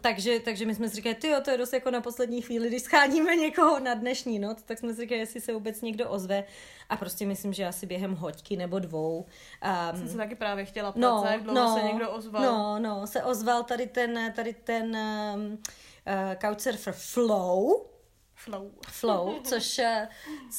[0.00, 2.82] takže, takže my jsme si říkali, ty to je dost jako na poslední chvíli, když
[2.82, 6.44] scháníme někoho na dnešní noc, tak jsme si říkali, jestli se vůbec někdo ozve.
[6.88, 9.26] A prostě myslím, že asi během hoďky nebo dvou.
[9.92, 12.42] Um, Jsem se taky právě chtěla ptát, no, jak dlouho no, se někdo ozval.
[12.42, 14.96] No, no, se ozval tady ten, tady ten
[15.34, 15.58] um, uh,
[16.40, 17.86] couchsurfer Flow,
[18.44, 18.70] Flow.
[18.88, 20.08] Flow, což, eh,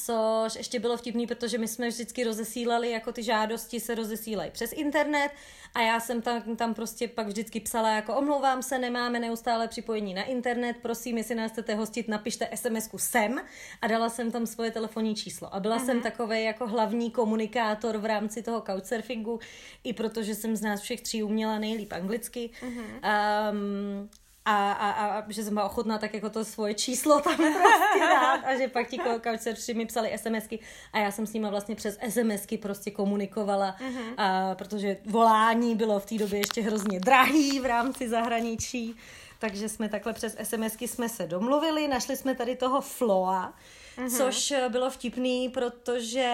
[0.04, 4.72] což ještě bylo vtipný, protože my jsme vždycky rozesílali, jako ty žádosti se rozesílají přes
[4.72, 5.30] internet
[5.74, 10.14] a já jsem tam, tam prostě pak vždycky psala jako omlouvám se, nemáme neustále připojení
[10.14, 13.40] na internet, prosím, jestli nás chcete hostit, napište SMS-ku sem
[13.82, 15.54] a dala jsem tam svoje telefonní číslo.
[15.54, 19.40] A byla jsem takový jako hlavní komunikátor v rámci toho couchsurfingu,
[19.84, 22.50] i protože jsem z nás všech tří uměla nejlíp anglicky.
[22.62, 24.10] Um,
[24.46, 28.40] a, a, a, že jsem byla ochotná tak jako to svoje číslo tam prostě dát
[28.44, 30.58] a že pak ti couchsurfři mi psali SMSky
[30.92, 34.14] a já jsem s nima vlastně přes SMSky prostě komunikovala, uh-huh.
[34.16, 38.96] a, protože volání bylo v té době ještě hrozně drahý v rámci zahraničí,
[39.38, 43.54] takže jsme takhle přes SMSky jsme se domluvili, našli jsme tady toho Floa,
[43.98, 44.16] uh-huh.
[44.16, 46.32] což bylo vtipný, protože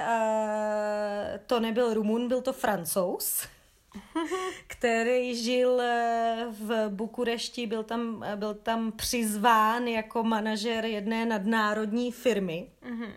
[0.00, 3.53] uh, to nebyl Rumun, byl to Francouz
[4.66, 12.12] který žil eh, v Bukurešti, byl tam, eh, byl tam přizván jako manažer jedné nadnárodní
[12.12, 12.68] firmy.
[12.82, 13.12] Mhm.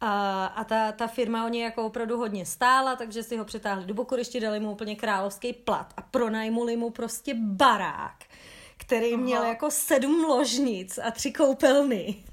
[0.00, 3.86] A, a ta, ta firma o něj jako opravdu hodně stála, takže si ho přetáhli
[3.86, 8.16] do Bukurešti, dali mu úplně královský plat a pronajmuli mu prostě barák,
[8.76, 9.22] který Aha.
[9.22, 12.24] měl jako sedm ložnic a tři koupelny.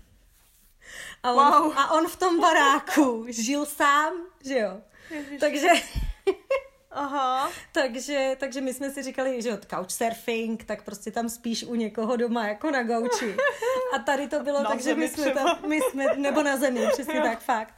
[1.24, 1.74] A on, Wow.
[1.78, 4.14] a on v tom baráku žil sám,
[4.45, 4.82] že jo.
[5.12, 5.38] Ježiši.
[5.38, 5.68] Takže
[6.92, 7.52] Aha.
[7.72, 12.16] takže, takže my jsme si říkali, že od couchsurfing, tak prostě tam spíš u někoho
[12.16, 13.38] doma jako na gauči.
[13.96, 15.56] A tady to bylo Na tak, že my zemi jsme třeba.
[15.56, 17.74] tam, my jsme, nebo na zemi, přesně tak, fakt.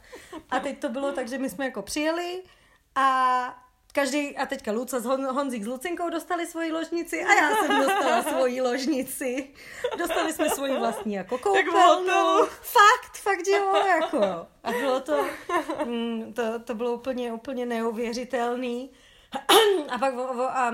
[0.50, 2.42] A teď to bylo tak, že my jsme jako přijeli
[2.94, 3.58] a
[3.94, 7.80] každý, a teďka Luca s Hon, Honzík s Lucinkou dostali svoji ložnici a já jsem
[7.80, 9.50] dostala svoji ložnici.
[9.98, 12.46] Dostali jsme svoji vlastní jako koupelnu.
[12.62, 14.46] Fakt, fakt, jo, jako.
[14.64, 15.24] A bylo to,
[15.84, 18.90] mm, to, to bylo úplně, úplně neuvěřitelný.
[19.88, 20.14] A pak
[20.50, 20.72] a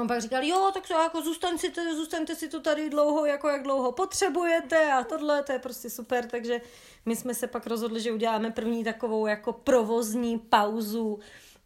[0.00, 3.26] on pak říkal, jo, tak to jako zůstaň si, to- zůstaňte si tu tady dlouho,
[3.26, 6.60] jako jak dlouho potřebujete a tohle, to je prostě super, takže
[7.06, 11.18] my jsme se pak rozhodli, že uděláme první takovou jako provozní pauzu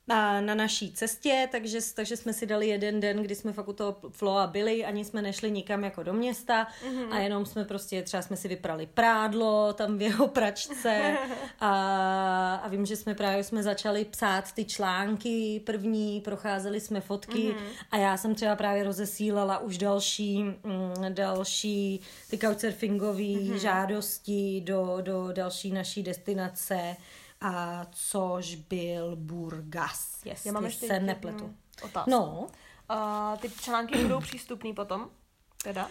[0.09, 3.73] na, na naší cestě, takže, takže jsme si dali jeden den, kdy jsme fakt u
[3.73, 7.13] toho floa byli, ani jsme nešli nikam jako do města mm-hmm.
[7.13, 11.17] a jenom jsme prostě, třeba jsme si vyprali prádlo tam v jeho pračce
[11.61, 17.49] a, a vím, že jsme právě jsme začali psát ty články první, procházeli jsme fotky
[17.49, 17.87] mm-hmm.
[17.91, 20.55] a já jsem třeba právě rozesílala už další, mm,
[21.09, 22.01] další
[22.31, 23.55] ty couchsurfingové mm-hmm.
[23.55, 26.97] žádosti do, do další naší destinace
[27.43, 31.55] a což byl Burgas, jestli Já mám ještě se nepletu.
[31.85, 32.11] Otázku.
[32.11, 32.47] No,
[32.89, 35.11] A ty články budou přístupný potom?
[35.65, 35.89] Teda?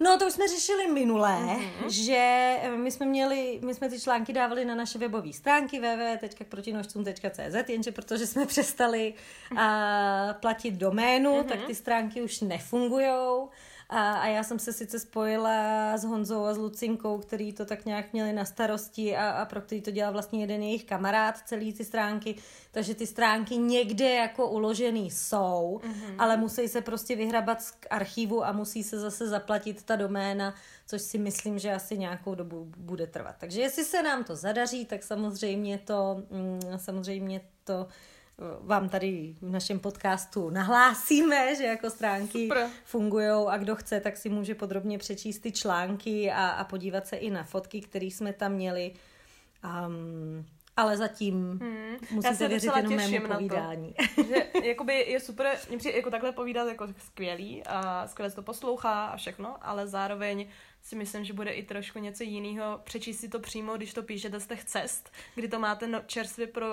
[0.00, 1.56] No, to už jsme řešili minulé, Mhm.
[1.60, 1.88] mm-hmm.
[1.88, 7.92] že my jsme měli, my jsme ty články dávali na naše webové stránky www.protinožcům.cz, jenže
[7.92, 9.14] protože jsme přestali
[9.52, 9.58] uh,
[10.40, 11.44] platit doménu, mm-hmm.
[11.48, 13.50] tak ty stránky už nefungujou.
[13.94, 17.84] A, a já jsem se sice spojila s Honzou a s Lucinkou, který to tak
[17.84, 21.72] nějak měli na starosti a, a pro který to dělal vlastně jeden jejich kamarád, celý
[21.72, 22.34] ty stránky,
[22.70, 26.14] takže ty stránky někde jako uložený jsou, mm-hmm.
[26.18, 30.54] ale musí se prostě vyhrabat z archivu a musí se zase zaplatit ta doména,
[30.86, 33.34] což si myslím, že asi nějakou dobu bude trvat.
[33.38, 37.86] Takže jestli se nám to zadaří, tak samozřejmě to, mm, samozřejmě to
[38.60, 42.50] vám tady v našem podcastu nahlásíme, že jako stránky
[42.84, 47.16] fungují a kdo chce, tak si může podrobně přečíst ty články a, a podívat se
[47.16, 48.92] i na fotky, které jsme tam měli.
[49.86, 51.96] Um, ale zatím hmm.
[52.10, 53.94] musíte věřit jenom mému povídání.
[54.14, 58.36] To, že jakoby je super, mě přijde jako takhle povídat jako skvělý a skvěle se
[58.36, 60.48] to poslouchá a všechno, ale zároveň
[60.82, 62.80] si myslím, že bude i trošku něco jiného.
[62.84, 66.46] Přečíst si to přímo, když to píšete z těch cest, kdy to máte no, čerstvě
[66.46, 66.66] pro,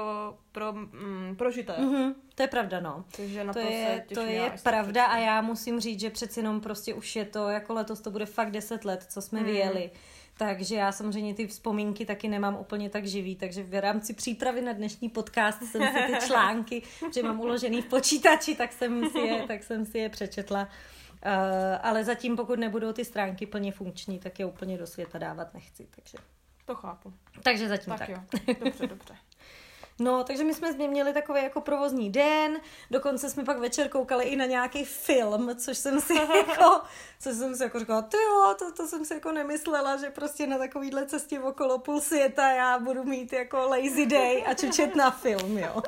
[0.51, 1.73] pro, mm, prožité.
[1.73, 3.05] Mm-hmm, to je pravda, no.
[3.15, 6.61] Takže na to, to je, to je pravda a já musím říct, že přeci jenom
[6.61, 9.45] prostě už je to, jako letos to bude fakt deset let, co jsme mm.
[9.45, 9.91] vyjeli.
[10.39, 14.73] Takže já samozřejmě ty vzpomínky taky nemám úplně tak živý, takže v rámci přípravy na
[14.73, 16.83] dnešní podcast jsem si ty články,
[17.13, 20.61] že mám uložený v počítači, tak jsem si je, tak jsem si je přečetla.
[20.61, 20.69] Uh,
[21.81, 25.87] ale zatím, pokud nebudou ty stránky plně funkční, tak je úplně do světa dávat nechci.
[25.95, 26.17] Takže.
[26.65, 27.13] To chápu.
[27.43, 27.99] Takže zatím tak.
[27.99, 28.09] tak.
[28.09, 28.53] Jo.
[28.63, 29.15] Dobře, dobře.
[29.99, 32.59] No, takže my jsme měli takový jako provozní den,
[32.91, 36.81] dokonce jsme pak večer koukali i na nějaký film, což jsem si jako,
[37.19, 40.47] což jsem si jako říkala, ty jo, to, to jsem si jako nemyslela, že prostě
[40.47, 45.11] na takovýhle cestě okolo půl světa já budu mít jako lazy day a čučet na
[45.11, 45.81] film, jo.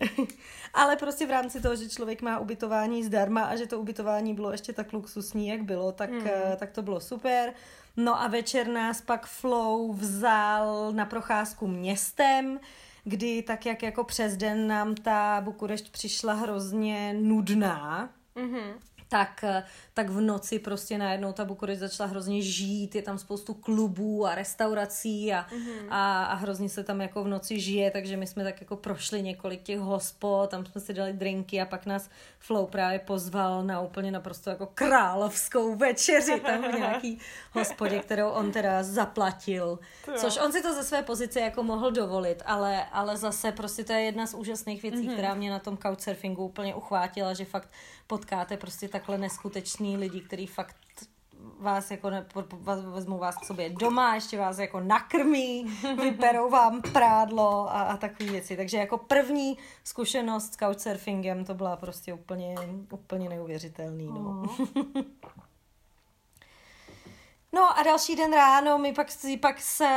[0.74, 4.52] Ale prostě v rámci toho, že člověk má ubytování zdarma a že to ubytování bylo
[4.52, 6.28] ještě tak luxusní, jak bylo, tak, mm.
[6.56, 7.52] tak to bylo super.
[7.96, 12.60] No a večer nás pak Flow vzal na procházku městem,
[13.04, 18.10] kdy tak jak jako přes den nám ta Bukurešť přišla hrozně nudná.
[18.36, 18.72] Mm-hmm
[19.10, 19.44] tak,
[19.94, 24.34] tak v noci prostě najednou ta Bukurešť začala hrozně žít, je tam spoustu klubů a
[24.34, 25.86] restaurací a, mm-hmm.
[25.90, 29.22] a, a hrozně se tam jako v noci žije, takže my jsme tak jako prošli
[29.22, 33.80] několik těch hospod, tam jsme si dali drinky a pak nás Flow právě pozval na
[33.80, 37.18] úplně naprosto jako královskou večeři tam v nějaký
[37.52, 39.78] hospodě, kterou on teda zaplatil.
[40.16, 43.92] Což on si to ze své pozice jako mohl dovolit, ale, ale zase prostě to
[43.92, 45.12] je jedna z úžasných věcí, mm-hmm.
[45.12, 47.68] která mě na tom couchsurfingu úplně uchvátila, že fakt
[48.10, 50.76] potkáte prostě takhle neskutečný lidi, který fakt
[51.58, 52.26] vás jako ne,
[52.92, 55.64] vezmou vás k sobě doma, ještě vás jako nakrmí,
[56.02, 58.56] vyperou vám prádlo a, a takové věci.
[58.56, 62.54] Takže jako první zkušenost s couchsurfingem to byla prostě úplně,
[62.92, 64.06] úplně neuvěřitelný.
[64.06, 64.42] No.
[67.52, 69.06] No a další den ráno mi pak,
[69.40, 69.88] pak, se,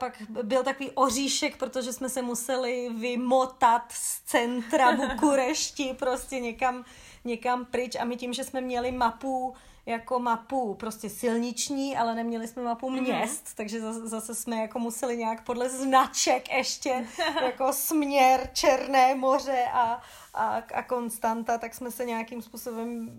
[0.00, 6.84] pak byl takový oříšek, protože jsme se museli vymotat z centra Bukurešti prostě někam
[7.24, 9.54] někam pryč a my tím, že jsme měli mapu
[9.88, 13.00] jako mapu prostě silniční, ale neměli jsme mapu mhm.
[13.00, 13.56] měst, mm-hmm.
[13.56, 17.06] takže zase jsme jako museli nějak podle značek ještě
[17.42, 20.02] jako směr Černé moře a,
[20.34, 23.10] a, a Konstanta, tak jsme se nějakým způsobem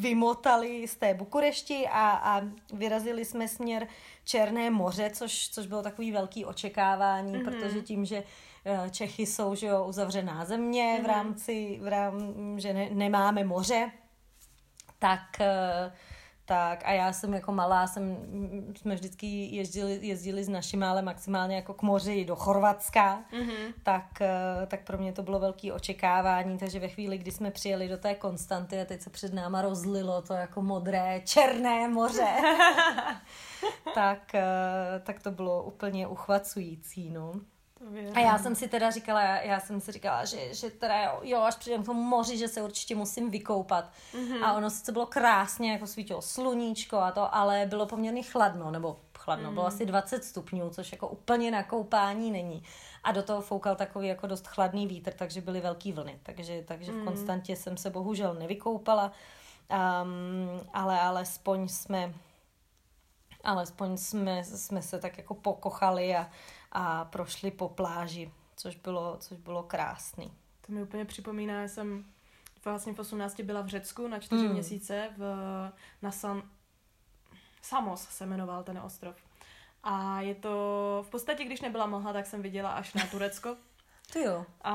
[0.00, 2.42] vymotali z té Bukurešti a, a
[2.72, 3.88] vyrazili jsme směr
[4.24, 7.44] Černé moře, což, což bylo takový velký očekávání, mm-hmm.
[7.44, 8.24] protože tím, že
[8.90, 10.98] Čechy jsou že jo, uzavřená země mm-hmm.
[10.98, 11.10] v mhm.
[11.10, 13.90] rámci, v rám, že ne, nemáme moře,
[14.98, 15.92] tak uh,
[16.46, 18.16] tak a já jsem jako malá, jsem,
[18.76, 23.74] jsme vždycky jezdili, jezdili s našimi, ale maximálně jako k moři do Chorvatska, mm-hmm.
[23.82, 27.88] tak, eh, tak pro mě to bylo velké očekávání, takže ve chvíli, kdy jsme přijeli
[27.88, 32.36] do té Konstanty a teď se před náma rozlilo to jako modré, černé moře,
[33.94, 34.44] tak, eh,
[35.02, 37.32] tak to bylo úplně uchvacující, no.
[38.14, 41.40] A já jsem si teda říkala, já jsem si říkala, že, že teda jo, jo,
[41.40, 43.90] až přijdem k tomu moři, že se určitě musím vykoupat.
[44.14, 44.44] Mm-hmm.
[44.44, 48.96] A ono sice bylo krásně, jako svítilo sluníčko a to, ale bylo poměrně chladno, nebo
[49.18, 49.54] chladno, mm.
[49.54, 52.62] bylo asi 20 stupňů, což jako úplně na koupání není.
[53.04, 56.18] A do toho foukal takový jako dost chladný vítr, takže byly velký vlny.
[56.22, 57.00] Takže, takže mm.
[57.00, 59.12] v Konstantě jsem se bohužel nevykoupala,
[59.70, 62.14] um, ale alespoň jsme
[63.44, 66.30] alespoň jsme, jsme se tak jako pokochali a,
[66.78, 70.32] a prošli po pláži, což bylo, což bylo krásný.
[70.66, 72.04] To mi úplně připomíná, já jsem
[72.64, 74.52] vlastně v 18 byla v Řecku na čtyři mm.
[74.52, 75.22] měsíce v,
[76.02, 76.42] na San...
[77.62, 79.16] Samos se jmenoval ten ostrov.
[79.82, 80.50] A je to,
[81.06, 83.56] v podstatě, když nebyla mlha, tak jsem viděla až na Turecko.
[84.12, 84.46] Ty jo.
[84.60, 84.74] A,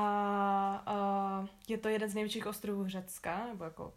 [0.86, 3.92] a je to jeden z největších ostrovů Řecka, nebo jako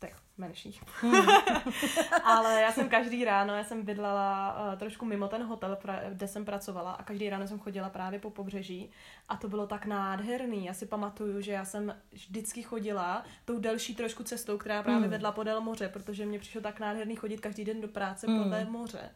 [0.00, 0.82] těch menších.
[2.24, 6.28] Ale já jsem každý ráno, já jsem bydlela uh, trošku mimo ten hotel, pra, kde
[6.28, 8.90] jsem pracovala a každý ráno jsem chodila právě po pobřeží
[9.28, 10.64] a to bylo tak nádherný.
[10.64, 15.10] Já si pamatuju, že já jsem vždycky chodila tou delší trošku cestou, která právě mm.
[15.10, 18.42] vedla podél moře, protože mě přišlo tak nádherný chodit každý den do práce mm.
[18.42, 19.10] podél moře.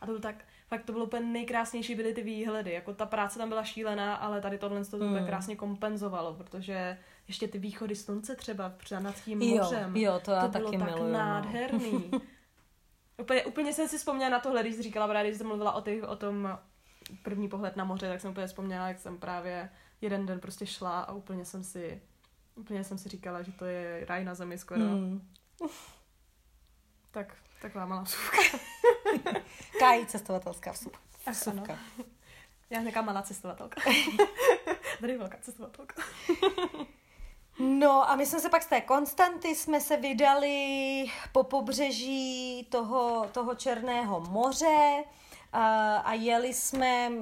[0.00, 2.72] A to bylo tak, fakt to bylo úplně nejkrásnější byly ty výhledy.
[2.72, 5.26] Jako ta práce tam byla šílená, ale tady tohle to mm.
[5.26, 6.98] krásně kompenzovalo, protože
[7.28, 9.96] ještě ty východy slunce třeba nad tím mořem.
[9.96, 11.18] Jo, to já to taky bylo tak miluju, no.
[11.18, 12.10] nádherný.
[13.18, 15.80] úplně, úplně jsem si vzpomněla na tohle, když jsi říkala právě, když jsem mluvila o,
[15.80, 16.58] těch, o tom
[17.22, 19.70] první pohled na moře, tak jsem úplně vzpomněla, jak jsem právě
[20.00, 22.00] jeden den prostě šla a úplně jsem si
[22.56, 24.80] úplně jsem si říkala, že to je raj na zemi skoro.
[24.80, 25.28] Mm.
[27.10, 28.58] Tak, taková malá vsuvka.
[29.78, 30.72] Kájí cestovatelská
[31.30, 31.78] vsuvka.
[32.70, 33.80] Já nějaká malá cestovatelka.
[35.00, 36.02] Tady velká cestovatelka.
[37.58, 43.28] No a my jsme se pak z té Konstanty jsme se vydali po pobřeží toho,
[43.32, 45.04] toho Černého moře
[46.04, 47.12] a jeli jsme,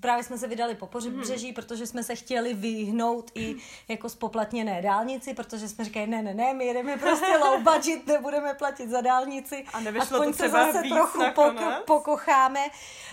[0.00, 1.54] právě jsme se vydali po pobřeží, hmm.
[1.54, 3.56] protože jsme se chtěli vyhnout i
[3.88, 8.54] jako spoplatněné dálnici, protože jsme říkali, ne, ne, ne, my jedeme prostě low budget, nebudeme
[8.54, 9.64] platit za dálnici.
[9.72, 12.60] A Aspoň to třeba se zase trochu pok- pokocháme.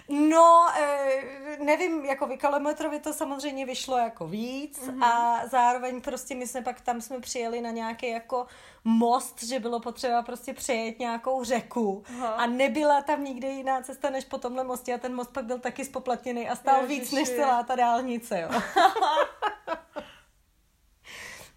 [0.09, 5.03] No, e, nevím, jako vy kilometrovi to samozřejmě vyšlo jako víc hmm.
[5.03, 8.45] a zároveň prostě my jsme pak tam jsme přijeli na nějaký jako
[8.83, 12.27] most, že bylo potřeba prostě přejet nějakou řeku Aha.
[12.27, 15.59] a nebyla tam nikde jiná cesta než po tomhle mostě a ten most pak byl
[15.59, 16.99] taky spoplatněný a stál Ježiši.
[16.99, 18.49] víc než celá ta dálnice, jo.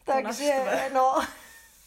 [0.05, 1.15] Takže, no...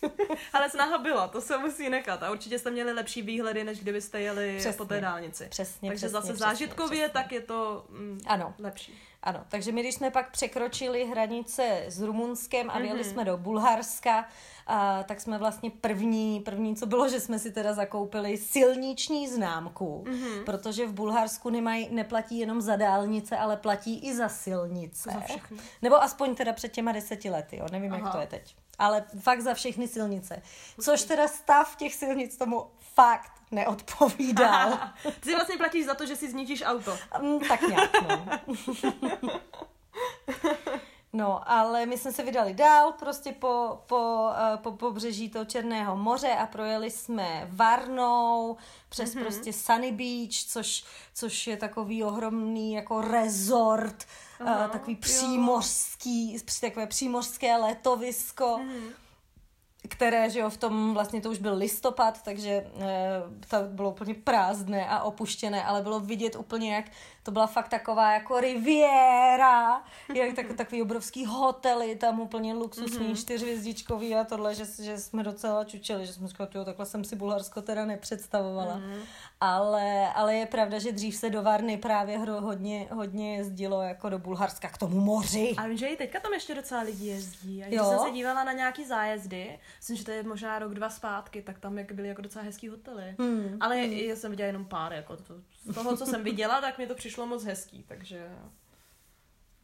[0.53, 2.23] Ale snaha byla, to se musí nekat.
[2.23, 5.47] A určitě jste měli lepší výhledy, než kdybyste jeli přesně, po té dálnici.
[5.49, 7.13] Přesně, Takže přesně, zase přesně, zážitkově, přesně.
[7.13, 8.53] tak je to mm, ano.
[8.59, 8.99] lepší.
[9.23, 13.11] Ano, takže my, když jsme pak překročili hranice s Rumunskem a vyjeli mm-hmm.
[13.11, 14.27] jsme do Bulharska,
[14.67, 20.03] a, tak jsme vlastně první, první, co bylo, že jsme si teda zakoupili silniční známku,
[20.07, 20.43] mm-hmm.
[20.43, 25.11] protože v Bulharsku nemají, neplatí jenom za dálnice, ale platí i za silnice.
[25.13, 25.57] Za všechny.
[25.81, 28.01] Nebo aspoň teda před těma deseti lety, jo, nevím, Aha.
[28.03, 28.55] jak to je teď.
[28.79, 30.41] Ale fakt za všechny silnice.
[30.81, 34.79] Což teda stav těch silnic tomu fakt neodpovídal.
[35.19, 36.97] Ty si vlastně platíš za to, že si zničíš auto.
[37.21, 38.25] Mm, tak nějak, no.
[41.15, 45.97] No, ale my jsme se vydali dál, prostě po, po, uh, po pobřeží toho Černého
[45.97, 48.57] moře a projeli jsme Varnou
[48.89, 49.21] přes mm-hmm.
[49.21, 50.83] prostě Sunny Beach, což,
[51.13, 54.05] což je takový ohromný jako resort,
[54.41, 58.45] uh, takový přímořský, takové přímořské letovisko.
[58.45, 59.02] Mm-hmm
[59.89, 62.67] které, že jo, v tom vlastně to už byl listopad, takže e,
[63.49, 66.85] to bylo úplně prázdné a opuštěné, ale bylo vidět úplně, jak
[67.23, 73.21] to byla fakt taková jako riviera, jak tak, takový obrovský hotely, tam úplně luxusní, mm-hmm.
[73.21, 77.15] čtyřvězdičkový a tohle, že, že jsme docela čučeli, že jsme říkali, jo, takhle jsem si
[77.15, 78.77] Bulharsko teda nepředstavovala.
[78.77, 78.99] Mm-hmm.
[79.41, 84.09] Ale, ale je pravda, že dřív se do Varny právě hro, hodně, hodně jezdilo jako
[84.09, 85.53] do Bulharska k tomu moři.
[85.57, 87.63] A vím, že i teďka tam ještě docela lidi jezdí.
[87.63, 90.89] A když jsem se dívala na nějaký zájezdy, myslím, že to je možná rok, dva
[90.89, 93.15] zpátky, tak tam jak byly jako docela hezký hotely.
[93.17, 93.57] Mm.
[93.59, 93.93] Ale mm.
[93.93, 96.95] já jsem viděla jenom pár, jako to, z toho, co jsem viděla, tak mi to
[96.95, 98.29] přišlo moc hezký, takže...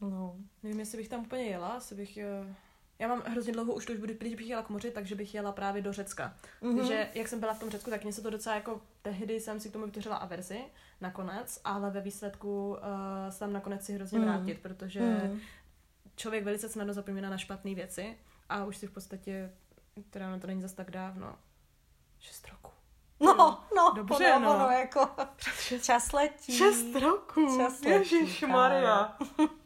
[0.00, 0.36] No.
[0.62, 2.16] Nevím, jestli bych tam úplně jela, asi bych...
[2.16, 2.54] Eh,
[2.98, 5.82] já mám hrozně dlouho už budu, když bych jela k moři, takže bych jela právě
[5.82, 6.36] do Řecka.
[6.62, 6.76] Mm-hmm.
[6.76, 9.60] Takže jak jsem byla v tom Řecku, tak mě se to docela jako tehdy jsem
[9.60, 10.60] si k tomu vytvořila averzi
[11.00, 12.76] nakonec, ale ve výsledku uh,
[13.30, 14.24] se tam nakonec si hrozně mm.
[14.24, 15.40] vrátit, protože mm.
[16.16, 18.16] člověk velice snadno zapomíná na špatné věci
[18.48, 19.50] a už si v podstatě,
[20.10, 21.34] teda to není zas tak dávno,
[22.18, 22.70] šest roků.
[23.20, 24.54] No, no, Dobře, ono, no.
[24.54, 25.08] ono, jako
[25.82, 26.52] čas letí.
[26.52, 27.56] Šest roků.
[27.56, 29.18] Čas letí, Ježíš Maria.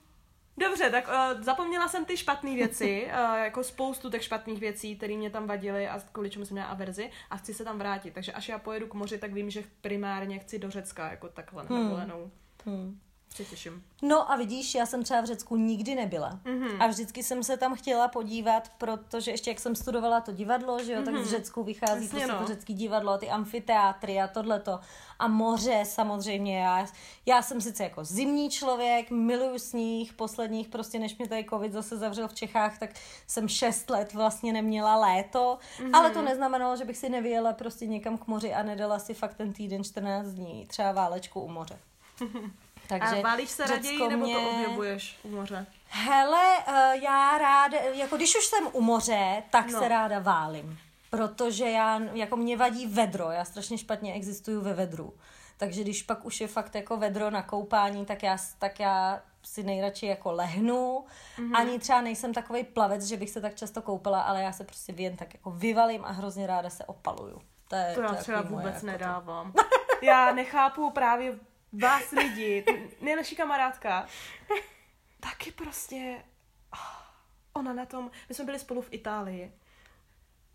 [0.59, 5.17] Dobře, tak uh, zapomněla jsem ty špatné věci, uh, jako spoustu těch špatných věcí, které
[5.17, 8.15] mě tam vadily a kvůli čemu jsem měla averzi a chci se tam vrátit.
[8.15, 11.65] Takže až já pojedu k moři, tak vím, že primárně chci do Řecka, jako takhle
[11.65, 11.83] hmm.
[11.83, 12.31] dovolenou.
[12.65, 13.01] Hmm
[13.37, 13.85] se těším.
[14.03, 16.41] No a vidíš, já jsem třeba v Řecku nikdy nebyla.
[16.45, 16.77] Mm-hmm.
[16.81, 20.93] A vždycky jsem se tam chtěla podívat, protože ještě jak jsem studovala to divadlo, že
[20.93, 21.05] jo, mm-hmm.
[21.05, 21.29] tak z mhm.
[21.29, 22.39] Řecku vychází Jasně, prostě no.
[22.39, 24.81] to řecký divadlo, ty amfiteátry a tohleto.
[25.19, 26.59] A moře samozřejmě.
[26.59, 26.87] Já,
[27.27, 31.97] já jsem sice jako zimní člověk, miluju sníh, posledních prostě, než mě tady covid zase
[31.97, 32.91] zavřel v Čechách, tak
[33.27, 35.91] jsem šest let vlastně neměla léto, mm-hmm.
[35.93, 39.35] ale to neznamenalo, že bych si nevyjela prostě někam k moři a nedala si fakt
[39.35, 41.79] ten týden 14 dní, třeba válečku u moře.
[42.89, 44.35] Takže a válíš se raději, nebo mě...
[44.35, 45.67] to objevuješ u moře?
[45.89, 49.79] Hele, uh, já ráda, jako když už jsem u moře, tak no.
[49.79, 50.79] se ráda válím.
[51.11, 55.15] Protože já, jako mě vadí vedro, já strašně špatně existuju ve vedru.
[55.57, 59.63] takže když pak už je fakt jako vedro na koupání, tak já, tak já si
[59.63, 61.05] nejradši jako lehnu.
[61.39, 61.57] Mm-hmm.
[61.57, 64.95] Ani třeba nejsem takový plavec, že bych se tak často koupala, ale já se prostě
[64.97, 67.41] jen tak jako vyvalím a hrozně ráda se opaluju.
[67.69, 69.53] To, je, to já to třeba vůbec jako nedávám.
[69.53, 69.63] To.
[70.03, 71.39] já nechápu právě
[71.83, 72.65] vás lidi,
[73.01, 74.07] nejlepší kamarádka,
[75.21, 76.25] taky prostě,
[76.73, 77.05] ah,
[77.53, 79.53] ona na tom, my jsme byli spolu v Itálii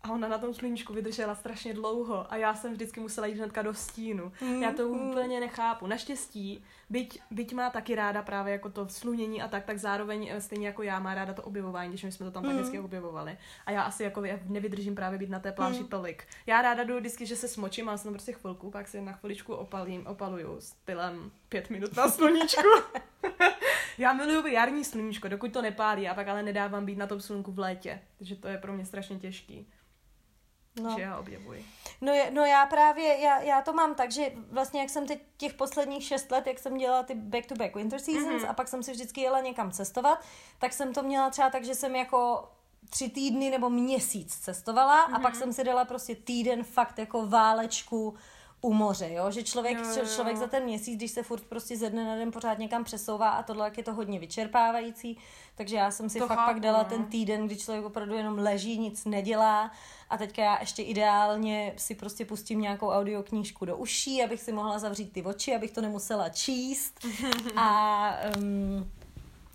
[0.02, 3.62] a ona na tom sluníčku vydržela strašně dlouho a já jsem vždycky musela jít hnedka
[3.62, 4.32] do stínu.
[4.40, 5.10] Mm, já to mm.
[5.10, 5.86] úplně nechápu.
[5.86, 10.40] Naštěstí, byť, byť má taky ráda právě jako to slunění a tak, tak zároveň eh,
[10.40, 12.48] stejně jako já má ráda to objevování, když my jsme to tam mm.
[12.48, 13.38] tak vždycky objevovali.
[13.66, 15.88] A já asi jako nevydržím právě být na té pláži mm.
[15.88, 16.24] tolik.
[16.46, 19.12] Já ráda jdu vždycky, že se smočím, mám se tam prostě chvilku, pak si na
[19.12, 22.68] chviličku opalím, opaluju stylem pět minut na sluníčku.
[23.98, 27.52] já miluju jarní sluníčko, dokud to nepálí a pak ale nedávám být na tom slunku
[27.52, 28.00] v létě.
[28.18, 29.66] Takže to je pro mě strašně těžký.
[30.76, 30.94] No.
[30.96, 31.64] Že já objevuji.
[32.00, 35.54] No, no já právě, já, já to mám tak, že vlastně jak jsem teď těch
[35.54, 38.50] posledních šest let, jak jsem dělala ty back-to-back winter seasons mm-hmm.
[38.50, 40.24] a pak jsem si vždycky jela někam cestovat,
[40.58, 42.48] tak jsem to měla třeba tak, že jsem jako
[42.90, 45.16] tři týdny nebo měsíc cestovala mm-hmm.
[45.16, 45.40] a pak mhm.
[45.40, 48.14] jsem si dala prostě týden fakt jako válečku
[48.60, 49.30] u moře, jo?
[49.30, 50.04] že člověk, jo, jo.
[50.14, 53.30] člověk za ten měsíc, když se furt prostě ze dne na den pořád někam přesouvá
[53.30, 55.18] a tohle je to hodně vyčerpávající,
[55.54, 56.84] takže já jsem si to fakt chápu, pak dala no.
[56.84, 59.70] ten týden, kdy člověk opravdu jenom leží, nic nedělá
[60.10, 64.78] a teďka já ještě ideálně si prostě pustím nějakou audioknížku do uší, abych si mohla
[64.78, 67.06] zavřít ty oči, abych to nemusela číst
[67.56, 68.90] a um,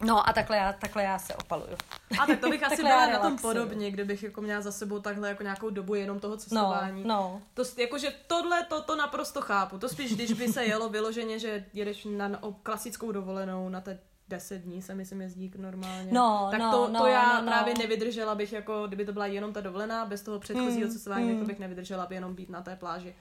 [0.04, 1.78] No a takhle já, takhle já se opaluju.
[2.22, 5.30] A tak to bych asi byla na tom podobně, kdybych jako měla za sebou takhle
[5.30, 7.04] jako nějakou dobu jenom toho cestování.
[7.04, 7.42] No, no.
[7.54, 9.78] To, jakože tohle, to, to naprosto chápu.
[9.78, 14.00] To spíš, když by se jelo vyloženě, že jedeš na, na klasickou dovolenou na te
[14.28, 16.12] deset dní se myslím jezdí normálně.
[16.12, 17.48] No, tak no, to, no, to já no, no.
[17.48, 21.34] právě nevydržela bych jako, kdyby to byla jenom ta dovolená, bez toho předchozího mm, cestování,
[21.34, 21.40] mm.
[21.40, 23.16] to bych nevydržela by jenom být na té pláži.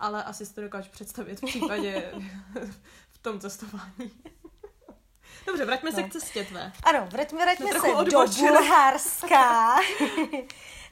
[0.00, 2.12] Ale asi si to dokážu představit v případě
[3.10, 4.10] v tom cestování.
[5.48, 5.96] Dobře, vraťme no.
[5.96, 6.72] se k cestě tvé.
[6.82, 9.76] Ano, vraťme, vraťme se do Bulharska.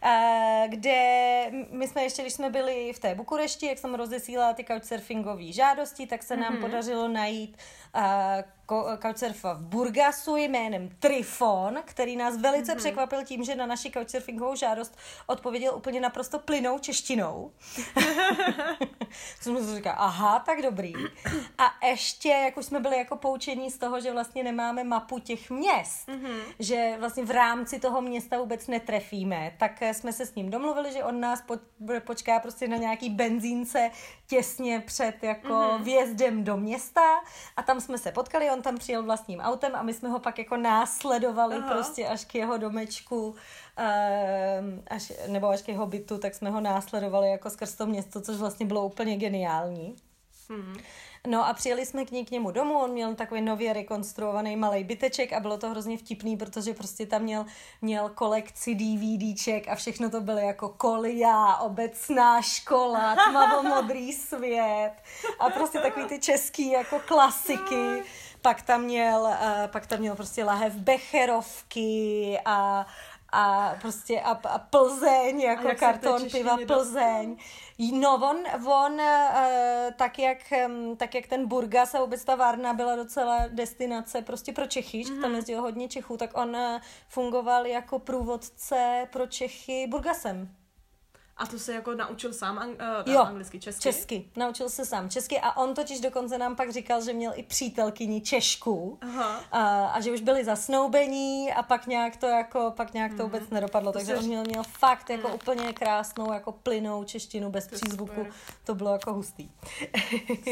[0.66, 5.52] Kde my jsme ještě, když jsme byli v té Bukurešti, jak jsem rozesílala ty couchsurfingové
[5.52, 6.60] žádosti, tak se nám mm-hmm.
[6.60, 7.56] podařilo najít
[9.02, 12.78] couchsurfa v Burgasu jménem Trifon, který nás velice mm-hmm.
[12.78, 17.52] překvapil tím, že na naši couchsurfingovou žádost odpověděl úplně naprosto plynou češtinou.
[19.42, 20.92] Co jsem říká, aha, tak dobrý.
[21.58, 25.50] A ještě, jak už jsme byli jako poučení z toho, že vlastně nemáme mapu těch
[25.50, 26.40] měst, mm-hmm.
[26.58, 31.04] že vlastně v rámci toho města vůbec netrefíme, tak jsme se s ním domluvili, že
[31.04, 31.54] on nás po,
[32.06, 33.90] počká prostě na nějaký benzínce
[34.26, 35.82] těsně před jako mm-hmm.
[35.82, 37.00] vjezdem do města
[37.56, 40.38] a tam jsme se potkali, on tam přijel vlastním autem a my jsme ho pak
[40.38, 41.74] jako následovali Aha.
[41.74, 43.34] prostě až k jeho domečku, uh,
[44.90, 48.36] až, nebo až k jeho bytu, tak jsme ho následovali jako skrz to město, což
[48.36, 49.96] vlastně bylo úplně geniální.
[50.48, 50.76] Mm.
[51.26, 54.84] No a přijeli jsme k, ní, k němu domů, on měl takový nově rekonstruovaný malý
[54.84, 57.46] byteček a bylo to hrozně vtipný, protože prostě tam měl,
[57.82, 64.92] měl kolekci DVDček a všechno to bylo jako kolia, obecná škola, tmavomodrý svět
[65.38, 68.02] a prostě takový ty český jako klasiky.
[68.42, 72.86] Pak tam měl, uh, pak tam měl prostě lahev Becherovky a
[73.32, 77.36] a prostě a, a Plzeň, jako a karton piva Plzeň.
[77.78, 79.00] No on, on uh,
[79.96, 84.52] tak, jak, um, tak jak ten Burgas a vůbec ta Varna byla docela destinace prostě
[84.52, 85.20] pro Čechy, mm-hmm.
[85.20, 90.56] tam jezdilo hodně Čechů, tak on uh, fungoval jako průvodce pro Čechy Burgasem.
[91.38, 93.82] A to se jako naučil sám ang- uh, jo, anglicky, česky?
[93.82, 94.24] česky.
[94.36, 98.20] Naučil se sám česky a on totiž dokonce nám pak říkal, že měl i přítelkyni
[98.20, 99.44] Češku Aha.
[99.52, 103.22] A, a že už byli zasnoubení a pak nějak to jako, pak nějak to mm.
[103.22, 104.18] vůbec nedopadlo, to takže jsi...
[104.18, 105.34] on měl, měl fakt jako mm.
[105.34, 108.14] úplně krásnou jako plynou češtinu bez to přízvuku.
[108.14, 108.32] Super.
[108.64, 109.50] To bylo jako hustý.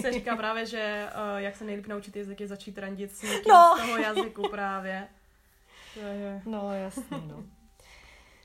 [0.01, 3.75] Se říká právě, že uh, jak se nejlíp naučit jazyk je začít randit s no.
[3.77, 5.09] z toho jazyku právě.
[5.95, 6.43] To je...
[6.47, 7.45] No jasně, no.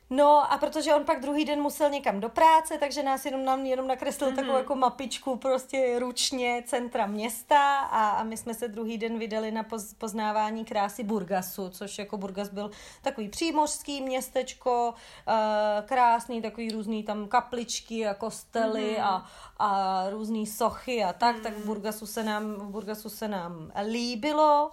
[0.09, 3.65] No a protože on pak druhý den musel někam do práce, takže nás jenom nám
[3.65, 4.35] jenom nakreslil mm-hmm.
[4.35, 9.51] takovou jako mapičku prostě ručně centra města a, a my jsme se druhý den vydali
[9.51, 14.93] na poz, poznávání krásy Burgasu, což jako Burgas byl takový přímořský městečko,
[15.27, 19.03] uh, krásný, takový různý tam kapličky a kostely mm-hmm.
[19.03, 19.25] a,
[19.59, 21.41] a různý sochy a tak, mm-hmm.
[21.41, 24.71] tak v Burgasu se nám, v Burgasu se nám líbilo.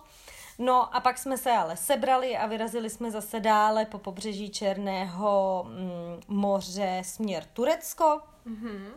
[0.59, 5.67] No a pak jsme se ale sebrali a vyrazili jsme zase dále po pobřeží Černého
[5.69, 8.21] mm, moře směr Turecko.
[8.47, 8.91] Mm-hmm.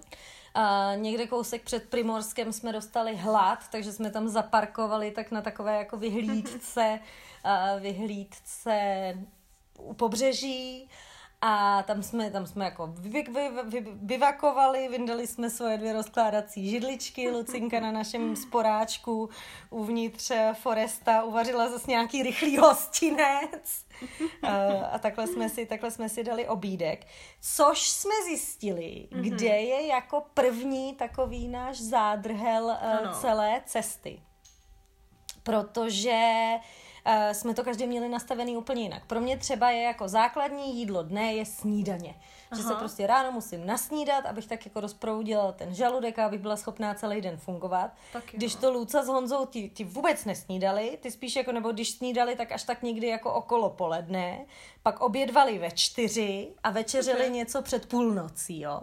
[0.54, 5.78] A někde kousek před Primorskem jsme dostali hlad, takže jsme tam zaparkovali tak na takové
[5.78, 7.00] jako vyhlídce,
[7.80, 9.14] vyhlídce
[9.80, 10.90] u pobřeží.
[11.42, 16.70] A tam jsme, tam jsme jako vy, vy, vy, vyvakovali, vyndali jsme svoje dvě rozkládací
[16.70, 19.30] židličky, Lucinka na našem sporáčku
[19.70, 23.86] uvnitř Foresta uvařila zase nějaký rychlý hostinec
[24.92, 27.08] a takhle jsme, si, takhle jsme si dali obídek.
[27.42, 29.22] Což jsme zjistili, mm-hmm.
[29.22, 33.14] kde je jako první takový náš zádrhel ano.
[33.14, 34.22] celé cesty.
[35.44, 36.62] Protože uh,
[37.32, 39.06] jsme to každý měli nastavený úplně jinak.
[39.06, 42.16] Pro mě třeba je jako základní jídlo dne je snídaně.
[42.52, 42.62] Aha.
[42.62, 46.58] Že se prostě ráno musím nasnídat, abych tak jako rozproudila ten žaludek a abych byla
[46.58, 47.92] schopná celý den fungovat.
[48.14, 51.92] Tak když to Luca s Honzou ti, ti vůbec nesnídali, ty spíš jako, nebo když
[51.92, 54.46] snídali, tak až tak někdy jako okolo poledne,
[54.84, 57.30] pak obědvali ve čtyři a večeřili okay.
[57.30, 58.82] něco před půlnocí, jo.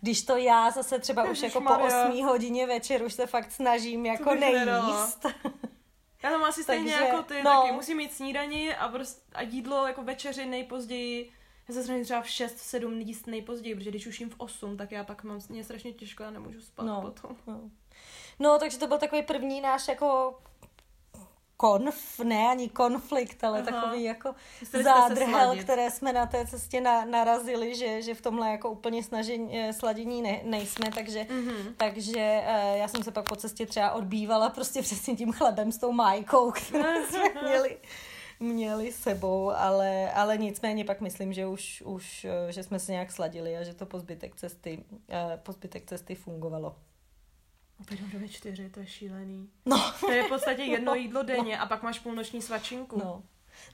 [0.00, 4.06] Když to já zase třeba už jako po osmí hodině večer už se fakt snažím
[4.06, 5.26] jako nejíst.
[6.22, 7.60] Já to mám asi stejně Takže, jako ty, no.
[7.60, 11.32] taky musím mít snídaní a, prostě, a jídlo jako večeři nejpozději
[11.68, 14.76] já se snažím třeba v 6, 7 jíst nejpozději, protože když už jim v 8,
[14.76, 17.36] tak já pak mám mě strašně těžko a nemůžu spát no, potom.
[17.46, 17.70] No.
[18.38, 20.38] no, takže to byl takový první náš jako
[21.60, 23.70] konf, ne ani konflikt, ale Aha.
[23.70, 24.34] takový jako
[24.82, 29.58] zádrhel, které jsme na té cestě na, narazili, že, že v tomhle jako úplně snažení,
[29.58, 31.74] eh, sladění ne, nejsme, takže, mm-hmm.
[31.76, 35.78] takže uh, já jsem se pak po cestě třeba odbývala prostě přesně tím chlebem s
[35.78, 37.76] tou majkou, kterou jsme měli
[38.40, 43.12] měli sebou, ale, ale nicméně pak myslím, že už, už eh, že jsme se nějak
[43.12, 44.84] sladili a že to po zbytek cesty,
[45.42, 46.76] po zbytek cesty fungovalo.
[47.80, 49.48] Opět do čtyři, to je šílený.
[49.66, 49.92] No.
[50.00, 51.62] To je v podstatě jedno jídlo denně no.
[51.62, 52.98] a pak máš půlnoční svačinku.
[53.04, 53.22] No.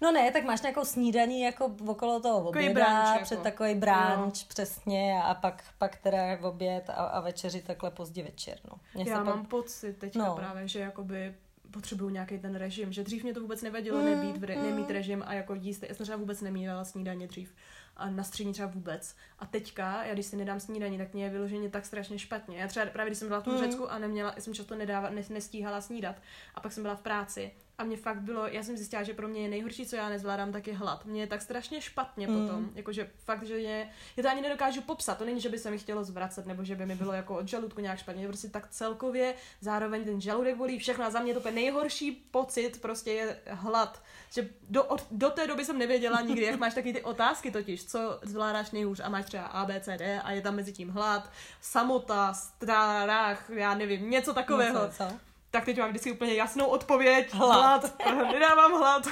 [0.02, 3.44] No ne, tak máš nějakou snídaní jako okolo toho oběda, bránč, před jako.
[3.44, 4.48] takový bránč, no.
[4.48, 8.78] přesně, a pak, pak teda v oběd a, a večeři takhle pozdě večer, no.
[8.94, 9.48] Mě Já mám pak...
[9.48, 10.34] pocit teďka no.
[10.34, 11.34] právě, že jakoby
[11.70, 14.62] potřebuju nějaký ten režim, že dřív mě to vůbec nevadilo mm, nebýt, re, mm.
[14.62, 17.54] nemít režim a jako jíst, já jsem třeba vůbec nemívala snídaně dřív
[17.96, 19.16] a na střední třeba vůbec.
[19.38, 22.58] A teďka, já když si nedám snídaní, tak mě je vyloženě tak strašně špatně.
[22.58, 23.60] Já třeba právě, když jsem byla v tom mm.
[23.60, 26.16] Řecku a neměla, jsem často nedávat, nestíhala snídat
[26.54, 29.28] a pak jsem byla v práci a mě fakt bylo, já jsem zjistila, že pro
[29.28, 31.04] mě je nejhorší, co já nezvládám, tak je hlad.
[31.04, 32.46] Mě je tak strašně špatně mm.
[32.46, 35.70] potom, jakože fakt, že je, já to ani nedokážu popsat, to není, že by se
[35.70, 38.48] mi chtělo zvracet, nebo že by mi bylo jako od žaludku nějak špatně, je prostě
[38.48, 43.12] tak celkově, zároveň ten žaludek bolí, všechno a za mě to je nejhorší pocit, prostě
[43.12, 44.02] je hlad.
[44.30, 47.84] Že do, od, do té doby jsem nevěděla nikdy, jak máš taky ty otázky totiž,
[47.84, 50.88] co zvládáš nejhůř a máš třeba A, B, C, D a je tam mezi tím
[50.88, 54.74] hlad, samota, strach, já nevím, něco takového.
[54.74, 55.33] No, co, co?
[55.54, 57.34] Tak teď mám vždycky úplně jasnou odpověď.
[57.34, 57.98] Hlad.
[58.04, 58.32] hlad.
[58.32, 59.08] Nedávám hlad.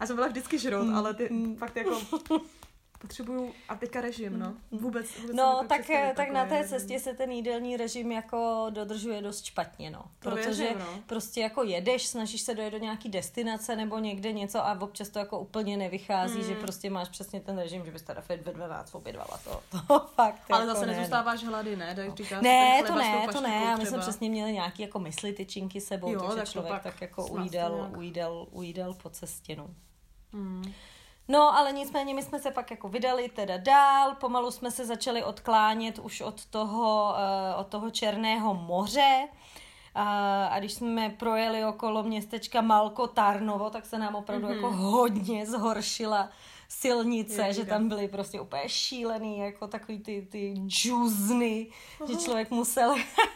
[0.00, 0.96] A jsem byla vždycky žrout, mm.
[0.96, 1.56] ale ty mm.
[1.56, 2.00] fakt jako
[3.06, 4.54] potřebuju a teďka režim, no.
[4.70, 5.80] Vůbec, vůbec No, tak,
[6.16, 10.02] tak na té cestě se ten jídelní režim jako dodržuje dost špatně, no.
[10.18, 10.86] To Protože věřím, no.
[11.06, 15.18] prostě jako jedeš, snažíš se dojet do nějaký destinace nebo někde něco a občas to
[15.18, 16.44] jako úplně nevychází, mm.
[16.44, 20.42] že prostě máš přesně ten režim, že bys teda ve 12 obědvala to, to fakt
[20.50, 20.98] Ale jako zase ne, no.
[20.98, 21.48] nezůstáváš no.
[21.48, 21.94] hlady, ne?
[21.94, 25.32] Tak říkáš, ne, to ne, to ne, a my jsme přesně měli nějaký jako mysli
[25.32, 29.70] tyčinky sebou, jo, takže tak člověk tak jako ujídal, ujídal, ujídal po cestě, no.
[30.32, 30.72] Mm.
[31.28, 35.24] No, ale nicméně my jsme se pak jako vydali teda dál, pomalu jsme se začali
[35.24, 37.14] odklánět už od toho,
[37.54, 39.28] uh, od toho Černého moře.
[39.96, 40.02] Uh,
[40.50, 44.54] a když jsme projeli okolo městečka Malko Tarnovo, tak se nám opravdu mm-hmm.
[44.54, 46.30] jako hodně zhoršila
[46.68, 51.70] silnice, Je, že tam byly prostě úplně šílený, jako takový ty, ty džuzny,
[52.00, 52.10] uh-huh.
[52.10, 52.94] že člověk musel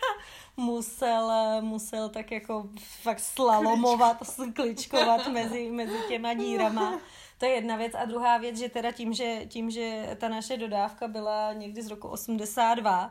[0.57, 2.69] musel, musel tak jako
[3.03, 4.17] fakt slalomovat,
[4.55, 7.01] kličkovat mezi, mezi těma dírama.
[7.39, 7.93] To je jedna věc.
[7.95, 11.89] A druhá věc, že teda tím, že, tím, že ta naše dodávka byla někdy z
[11.89, 13.05] roku 82,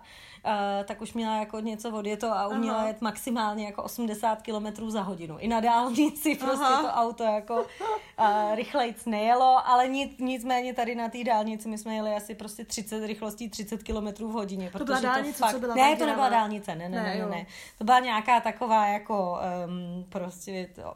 [0.46, 0.52] uh,
[0.86, 2.88] tak už měla jako něco odjeto a uměla Aha.
[2.88, 5.38] jet maximálně jako 80 km za hodinu.
[5.38, 6.82] I na dálnici prostě Aha.
[6.82, 11.96] to auto jako uh, rychlejc nejelo, ale nic, nicméně tady na té dálnici my jsme
[11.96, 14.72] jeli asi prostě 30 rychlostí 30 km v hodině.
[14.78, 15.54] To byla dálnice, to fakt...
[15.54, 17.46] co byla Ne, to nebyla dálnice, ne, ne, ne, ne, ne.
[17.78, 20.94] To byla nějaká taková jako um, prostě to,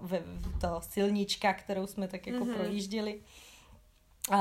[0.62, 2.54] to silnička, kterou jsme tak jako mm-hmm.
[2.54, 3.21] projížděli.
[4.30, 4.38] Uh,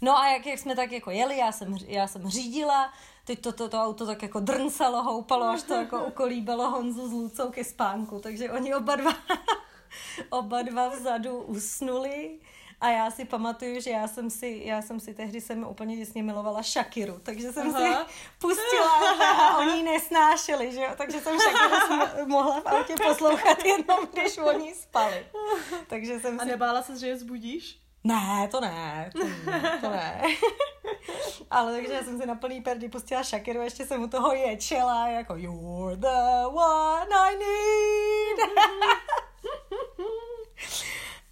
[0.00, 2.92] no a jak, jak jsme tak jako jeli, já jsem, já jsem řídila,
[3.24, 7.12] teď to, to, to auto tak jako drncalo, houpalo, až to jako ukolíbalo Honzu s
[7.12, 9.12] Lucou ke spánku, takže oni oba dva,
[10.30, 12.38] oba dva vzadu usnuli
[12.80, 16.22] a já si pamatuju, že já jsem si, já jsem si tehdy jsem úplně děsně
[16.22, 18.04] milovala Shakiru, takže jsem Aha.
[18.04, 20.90] si pustila a oni nesnášeli, že jo?
[20.96, 25.26] takže jsem Shakiru mohla v autě poslouchat jenom, když oni spali.
[25.86, 27.83] Takže jsem a nebála se, že je zbudíš?
[28.04, 30.22] Ne, to ne, to ne, to ne.
[31.50, 35.08] Ale takže já jsem si na plný perdy pustila Shakiru, ještě jsem u toho ječela,
[35.08, 38.50] jako You're the one I need.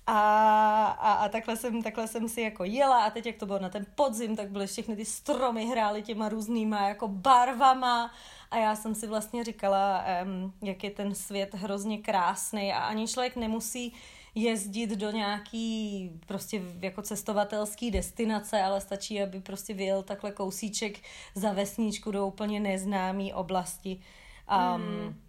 [0.06, 3.58] a, a, a takhle jsem, takhle jsem si jako jela a teď jak to bylo
[3.58, 8.10] na ten podzim, tak byly všechny ty stromy hrály těma různýma jako barvama
[8.50, 13.08] a já jsem si vlastně říkala, um, jak je ten svět hrozně krásný a ani
[13.08, 13.94] člověk nemusí
[14.34, 20.98] jezdit do nějaký prostě jako cestovatelský destinace, ale stačí, aby prostě vyjel takhle kousíček
[21.34, 24.00] za vesničku do úplně neznámé oblasti.
[24.76, 25.22] Um, mm.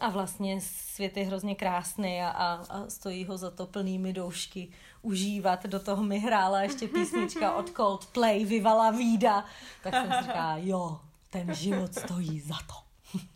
[0.00, 4.68] A vlastně svět je hrozně krásný a, a, a stojí ho za to plnými doušky
[5.02, 5.66] užívat.
[5.66, 9.44] Do toho mi hrála ještě písnička od Coldplay, Vivala Vída.
[9.82, 12.74] Tak jsem si říkala, jo, ten život stojí za to.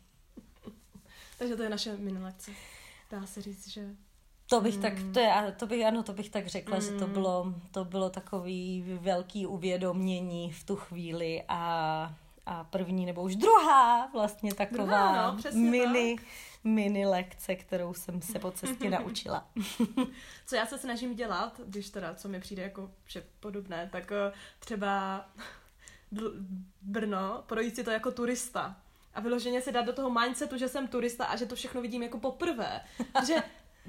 [1.38, 2.50] Takže to je naše minulekce.
[3.10, 3.94] Dá se říct, že
[4.52, 6.82] to bych tak, to je, to bych, ano, to bych tak řekla, mm.
[6.82, 7.12] že to mm.
[7.12, 12.14] bylo, to bylo takový velký uvědomění v tu chvíli a,
[12.46, 16.26] a první nebo už druhá vlastně taková druhá, no, mini, tak.
[16.64, 19.46] mini lekce, kterou jsem se po cestě naučila.
[20.46, 24.32] co já se snažím dělat, když teda, co mi přijde jako že podobné, tak eh,
[24.58, 25.24] třeba
[26.82, 28.76] Brno, projít si to jako turista
[29.14, 32.02] a vyloženě se dát do toho mindsetu, že jsem turista a že to všechno vidím
[32.02, 32.80] jako poprvé.
[33.26, 33.34] Že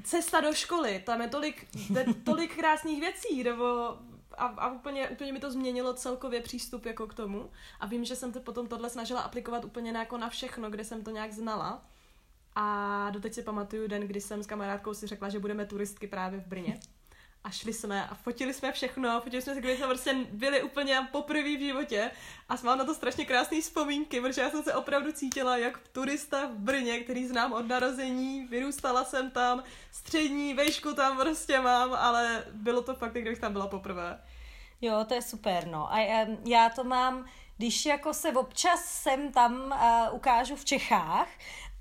[0.04, 1.68] cesta do školy, tam je tolik,
[2.24, 3.66] tolik krásných věcí, nebo
[4.38, 7.52] a, a úplně, úplně mi to změnilo celkově přístup jako k tomu.
[7.80, 11.04] A vím, že jsem to potom tohle snažila aplikovat úplně jako na všechno, kde jsem
[11.04, 11.86] to nějak znala.
[12.56, 16.40] A doteď si pamatuju den, kdy jsem s kamarádkou si řekla, že budeme turistky právě
[16.40, 16.80] v Brně
[17.44, 21.08] a šli jsme a fotili jsme všechno, fotili jsme se, když jsme prostě byli úplně
[21.12, 22.12] poprvé v životě
[22.50, 26.46] a mám na to strašně krásné vzpomínky, protože já jsem se opravdu cítila jak turista
[26.46, 32.44] v Brně, který znám od narození, vyrůstala jsem tam, střední vejšku tam prostě mám, ale
[32.52, 34.20] bylo to fakt, kdybych tam byla poprvé.
[34.82, 35.94] Jo, to je super, no.
[35.94, 36.00] A
[36.46, 37.26] já to mám,
[37.58, 41.28] když jako se občas sem tam uh, ukážu v Čechách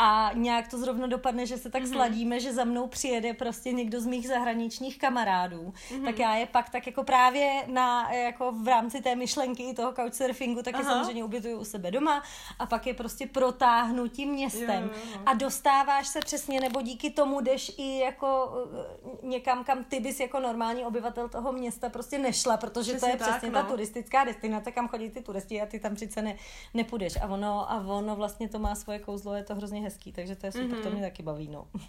[0.05, 1.93] a nějak to zrovna dopadne, že se tak mm-hmm.
[1.93, 6.05] sladíme, že za mnou přijede prostě někdo z mých zahraničních kamarádů, mm-hmm.
[6.05, 10.63] tak já je pak tak jako právě na, jako v rámci té myšlenky toho couchsurfingu
[10.63, 10.93] taky Aha.
[10.93, 12.23] samozřejmě ubytuju u sebe doma
[12.59, 15.21] a pak je prostě protáhnu tím městem jo, jo.
[15.27, 18.55] a dostáváš se přesně, nebo díky tomu jdeš i jako
[19.03, 23.15] eh, někam, kam ty bys jako normální obyvatel toho města prostě nešla, protože přesně to
[23.15, 23.63] je tak, přesně no.
[23.63, 26.37] ta turistická destinace, kam chodí ty turisti a ty tam přece ne,
[26.75, 30.13] nepůjdeš a ono, a ono vlastně to má svoje kouzlo, je to hrozně hezké hezký,
[30.13, 30.83] takže to je super, mm-hmm.
[30.83, 31.69] to mě taky baví, no.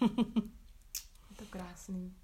[1.30, 2.14] je to krásný.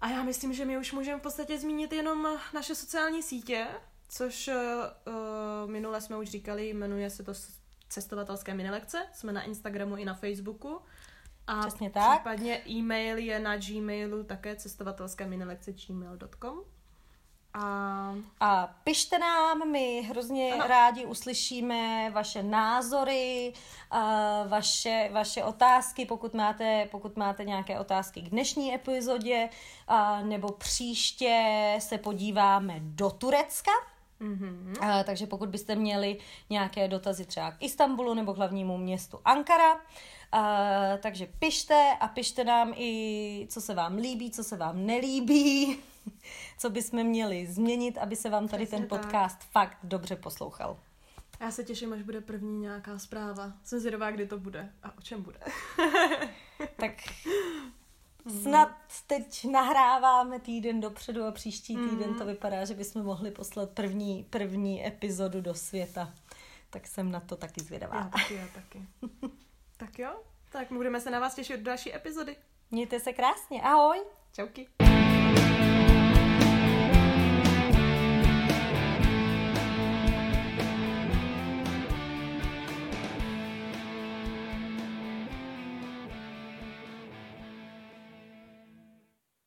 [0.00, 3.66] A já myslím, že my už můžeme v podstatě zmínit jenom naše sociální sítě,
[4.08, 7.32] což uh, minule jsme už říkali, jmenuje se to
[7.88, 10.80] cestovatelské minilekce, jsme na Instagramu i na Facebooku.
[11.46, 12.20] A Přesně tak.
[12.20, 16.60] případně e-mail je na gmailu také cestovatelské minilekce gmail.com.
[17.54, 18.14] A...
[18.40, 20.66] a pište nám, my hrozně ano.
[20.66, 23.52] rádi uslyšíme vaše názory,
[24.48, 29.48] vaše, vaše otázky, pokud máte, pokud máte nějaké otázky k dnešní epizodě,
[30.22, 33.70] nebo příště se podíváme do Turecka.
[34.20, 34.74] Mm-hmm.
[34.80, 36.18] A, takže pokud byste měli
[36.50, 39.80] nějaké dotazy třeba k Istanbulu nebo k hlavnímu městu Ankara,
[40.32, 40.56] a,
[41.02, 45.78] takže pište a pište nám i, co se vám líbí, co se vám nelíbí
[46.58, 49.48] co bychom měli změnit, aby se vám tady Přesně ten podcast tak.
[49.50, 50.78] fakt dobře poslouchal.
[51.40, 53.52] Já se těším, až bude první nějaká zpráva.
[53.64, 55.38] Jsem zvědavá, kdy to bude a o čem bude.
[56.76, 56.92] tak
[58.42, 58.76] snad
[59.06, 62.26] teď nahráváme týden dopředu a příští týden to mhm.
[62.26, 66.14] vypadá, že bychom mohli poslat první, první epizodu do světa.
[66.70, 67.96] Tak jsem na to taky zvědavá.
[67.96, 68.86] Já taky, já taky.
[69.76, 70.22] tak jo,
[70.52, 72.36] tak budeme se na vás těšit do další epizody.
[72.70, 74.00] Mějte se krásně, ahoj.
[74.32, 74.68] Čauky.